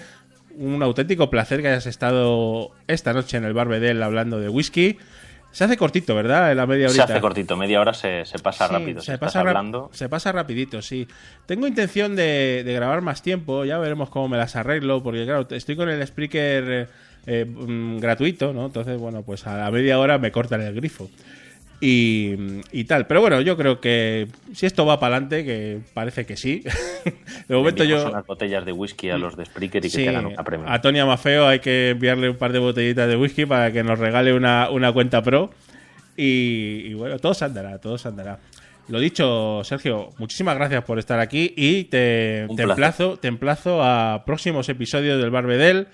Un 0.58 0.84
auténtico 0.84 1.32
placer 1.32 1.64
que 1.64 1.70
hayas 1.70 1.88
estado 1.88 2.70
esta 2.88 3.14
noche 3.14 3.38
en 3.38 3.46
el 3.46 3.54
Bar 3.54 3.68
Bedell 3.68 4.04
hablando 4.04 4.40
de 4.40 4.48
whisky. 4.48 5.00
Se 5.52 5.64
hace 5.64 5.76
cortito, 5.76 6.14
¿verdad? 6.14 6.52
En 6.52 6.58
la 6.58 6.68
media 6.68 6.88
Se 6.90 7.02
hace 7.02 7.20
cortito, 7.20 7.58
media 7.58 7.82
hora 7.82 7.96
se, 7.96 8.26
se 8.26 8.38
pasa 8.38 8.68
Sí, 8.68 8.74
rápido. 8.74 9.02
Se 9.02 9.18
pasa, 9.18 9.40
hablando, 9.40 9.90
se 9.92 10.08
pasa 10.08 10.32
rapidito, 10.32 10.84
sí. 10.84 11.08
Tengo 11.48 11.66
intención 11.66 12.16
de, 12.16 12.62
de 12.64 12.74
grabar 12.74 13.02
más 13.02 13.24
tiempo, 13.24 13.66
ya 13.66 13.80
veremos 13.80 14.12
cómo 14.12 14.28
me 14.28 14.38
las 14.38 14.56
arreglo, 14.56 15.02
porque 15.02 15.26
claro, 15.26 15.48
estoy 15.50 15.76
con 15.76 15.90
el 15.90 16.06
Spreaker 16.06 16.72
eh, 16.72 16.88
eh, 17.26 17.46
mm, 17.46 17.98
gratuito, 17.98 18.54
¿no? 18.54 18.68
Entonces, 18.68 19.00
bueno, 19.00 19.24
pues 19.24 19.48
a 19.48 19.58
la 19.58 19.72
media 19.72 19.98
hora 19.98 20.20
me 20.20 20.32
cortan 20.32 20.62
el 20.62 20.76
grifo. 20.76 21.10
Y, 21.82 22.36
y 22.74 22.84
tal. 22.84 23.08
Pero 23.08 23.22
bueno, 23.22 23.40
yo 23.42 23.56
creo 23.56 23.80
que 23.80 24.28
si 24.54 24.66
esto 24.66 24.86
va 24.86 25.00
para 25.00 25.16
adelante, 25.16 25.46
que 25.46 25.80
parece 25.94 26.26
que 26.26 26.36
sí. 26.36 26.64
de 27.48 27.56
momento 27.56 27.84
yo... 27.86 28.10
unas 28.10 28.26
botellas 28.26 28.66
de 28.66 28.74
whisky 28.74 29.10
a 29.10 29.18
los 29.18 29.38
de 29.38 29.46
Spreaker 29.46 29.86
y 29.86 29.90
que 29.90 29.96
Sí, 29.98 30.08
hagan 30.08 30.26
una 30.26 30.44
premio. 30.44 30.70
a 30.70 30.82
Tony 30.82 31.00
Amafeo 31.00 31.48
hay 31.48 31.60
que 31.60 31.92
enviarle 31.92 32.30
un 32.30 32.36
par 32.38 32.52
de 32.52 32.60
botellitas 32.60 33.08
de 33.08 33.16
whisky 33.16 33.46
para 33.46 33.72
que 33.72 33.84
nos 33.84 33.98
regale 33.98 34.34
una, 34.34 34.70
una 34.70 34.92
cuenta 34.92 35.22
pro. 35.22 35.52
Y, 36.18 36.82
y 36.88 36.94
bueno, 36.96 37.18
todo 37.20 37.34
se 37.34 37.46
andará, 37.46 37.78
todo 37.80 37.98
se 37.98 38.10
andará. 38.10 38.40
Lo 38.90 39.00
dicho, 39.00 39.62
Sergio, 39.64 40.10
muchísimas 40.18 40.56
gracias 40.58 40.84
por 40.84 41.00
estar 41.00 41.20
aquí 41.20 41.54
y 41.56 41.86
te, 41.86 42.48
te 42.58 42.64
emplazo, 42.64 43.18
te 43.18 43.28
emplazo 43.30 43.84
a 43.84 44.24
próximos 44.26 44.68
episodios 44.68 45.22
del 45.22 45.30
Bar 45.30 45.46
Bedell, 45.46 45.88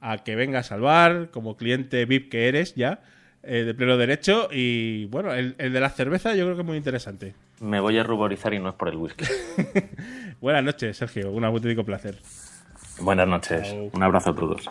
a 0.00 0.24
que 0.24 0.34
vengas 0.34 0.72
al 0.72 0.80
bar 0.80 1.28
como 1.30 1.56
cliente 1.56 2.06
VIP 2.06 2.30
que 2.30 2.48
eres 2.48 2.74
ya, 2.74 3.00
eh, 3.42 3.64
de 3.64 3.74
pleno 3.74 3.96
derecho. 3.96 4.48
Y 4.52 5.06
bueno, 5.06 5.32
el, 5.34 5.54
el 5.58 5.72
de 5.72 5.80
la 5.80 5.90
cerveza 5.90 6.34
yo 6.34 6.44
creo 6.44 6.56
que 6.56 6.62
es 6.62 6.66
muy 6.66 6.76
interesante. 6.76 7.34
Me 7.60 7.80
voy 7.80 7.98
a 7.98 8.02
ruborizar 8.02 8.54
y 8.54 8.58
no 8.58 8.68
es 8.68 8.74
por 8.74 8.88
el 8.88 8.96
whisky. 8.96 9.24
Buenas 10.40 10.62
noches, 10.64 10.96
Sergio, 10.96 11.30
un 11.32 11.44
auténtico 11.44 11.84
placer. 11.84 12.16
Buenas 13.00 13.28
noches. 13.28 13.62
Chao. 13.68 13.90
Un 13.92 14.02
abrazo 14.02 14.30
a 14.30 14.34
todos. 14.34 14.68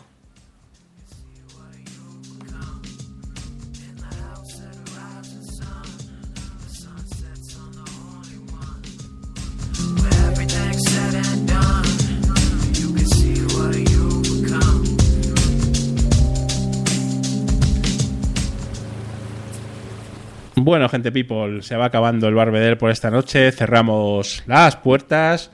Bueno, 20.68 20.90
gente 20.90 21.14
people, 21.14 21.62
se 21.62 21.78
va 21.78 21.86
acabando 21.86 22.28
el 22.28 22.36
Barbeder 22.36 22.78
por 22.78 22.92
esta 22.92 23.10
noche. 23.10 23.54
Cerramos 23.54 24.44
las 24.48 24.76
puertas. 24.76 25.50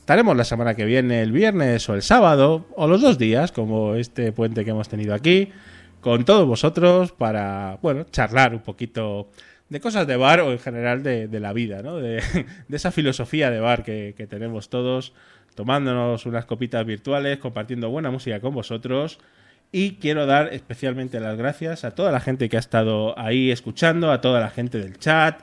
Estaremos 0.00 0.36
la 0.36 0.42
semana 0.42 0.74
que 0.74 0.84
viene, 0.84 1.22
el 1.22 1.30
viernes 1.30 1.88
o 1.88 1.94
el 1.94 2.02
sábado, 2.02 2.66
o 2.74 2.88
los 2.88 3.00
dos 3.00 3.18
días, 3.18 3.52
como 3.52 3.94
este 3.94 4.32
puente 4.32 4.64
que 4.64 4.72
hemos 4.72 4.88
tenido 4.88 5.14
aquí, 5.14 5.52
con 6.00 6.24
todos 6.24 6.44
vosotros 6.44 7.12
para, 7.12 7.78
bueno, 7.82 8.02
charlar 8.10 8.52
un 8.52 8.62
poquito 8.62 9.28
de 9.68 9.78
cosas 9.78 10.08
de 10.08 10.16
bar 10.16 10.40
o 10.40 10.50
en 10.50 10.58
general 10.58 11.04
de, 11.04 11.28
la 11.38 11.52
vida, 11.52 11.80
¿no? 11.80 11.98
De, 11.98 12.20
esa 12.68 12.90
filosofía 12.90 13.52
de 13.52 13.60
bar 13.60 13.84
que 13.84 14.26
tenemos 14.28 14.70
todos, 14.70 15.12
tomándonos 15.54 16.26
unas 16.26 16.46
copitas 16.46 16.84
virtuales, 16.84 17.38
compartiendo 17.38 17.90
buena 17.90 18.10
música 18.10 18.40
con 18.40 18.54
vosotros. 18.54 19.20
Y 19.70 19.96
quiero 19.96 20.24
dar 20.24 20.54
especialmente 20.54 21.20
las 21.20 21.36
gracias 21.36 21.84
a 21.84 21.90
toda 21.90 22.10
la 22.10 22.20
gente 22.20 22.48
que 22.48 22.56
ha 22.56 22.60
estado 22.60 23.18
ahí 23.18 23.50
escuchando, 23.50 24.10
a 24.10 24.22
toda 24.22 24.40
la 24.40 24.48
gente 24.48 24.78
del 24.78 24.98
chat, 24.98 25.42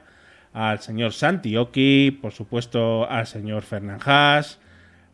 al 0.51 0.79
señor 0.79 1.13
Santioki, 1.13 2.17
por 2.21 2.31
supuesto 2.31 3.07
al 3.09 3.27
señor 3.27 3.61
Fernán 3.61 3.99
Haas, 4.03 4.59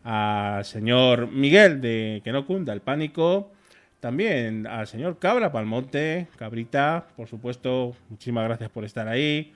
al 0.03 0.63
señor 0.63 1.27
Miguel 1.29 1.81
de 1.81 2.21
Que 2.23 2.31
no 2.31 2.45
cunda 2.45 2.71
el 2.71 2.81
pánico, 2.81 3.51
también 3.99 4.65
al 4.65 4.87
señor 4.87 5.19
Cabra 5.19 5.51
Palmonte, 5.51 6.27
Cabrita, 6.37 7.07
por 7.17 7.27
supuesto, 7.27 7.93
muchísimas 8.09 8.45
gracias 8.45 8.69
por 8.69 8.85
estar 8.85 9.09
ahí. 9.09 9.53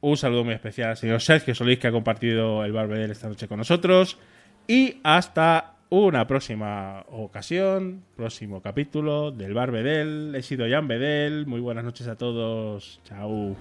Un 0.00 0.16
saludo 0.16 0.44
muy 0.44 0.54
especial 0.54 0.90
al 0.90 0.96
señor 0.96 1.20
Sergio 1.20 1.54
Solís 1.54 1.78
que 1.78 1.86
ha 1.86 1.92
compartido 1.92 2.64
el 2.64 2.72
Barbedel 2.72 3.12
esta 3.12 3.28
noche 3.28 3.46
con 3.46 3.58
nosotros. 3.58 4.18
Y 4.66 4.98
hasta 5.04 5.74
una 5.90 6.26
próxima 6.26 7.04
ocasión, 7.10 8.04
próximo 8.16 8.62
capítulo 8.62 9.32
del 9.32 9.54
Barbedel. 9.54 10.34
He 10.36 10.42
sido 10.42 10.66
Jan 10.68 10.88
Bedel. 10.88 11.46
Muy 11.46 11.60
buenas 11.60 11.84
noches 11.84 12.06
a 12.06 12.16
todos. 12.16 13.00
Chao. 13.04 13.56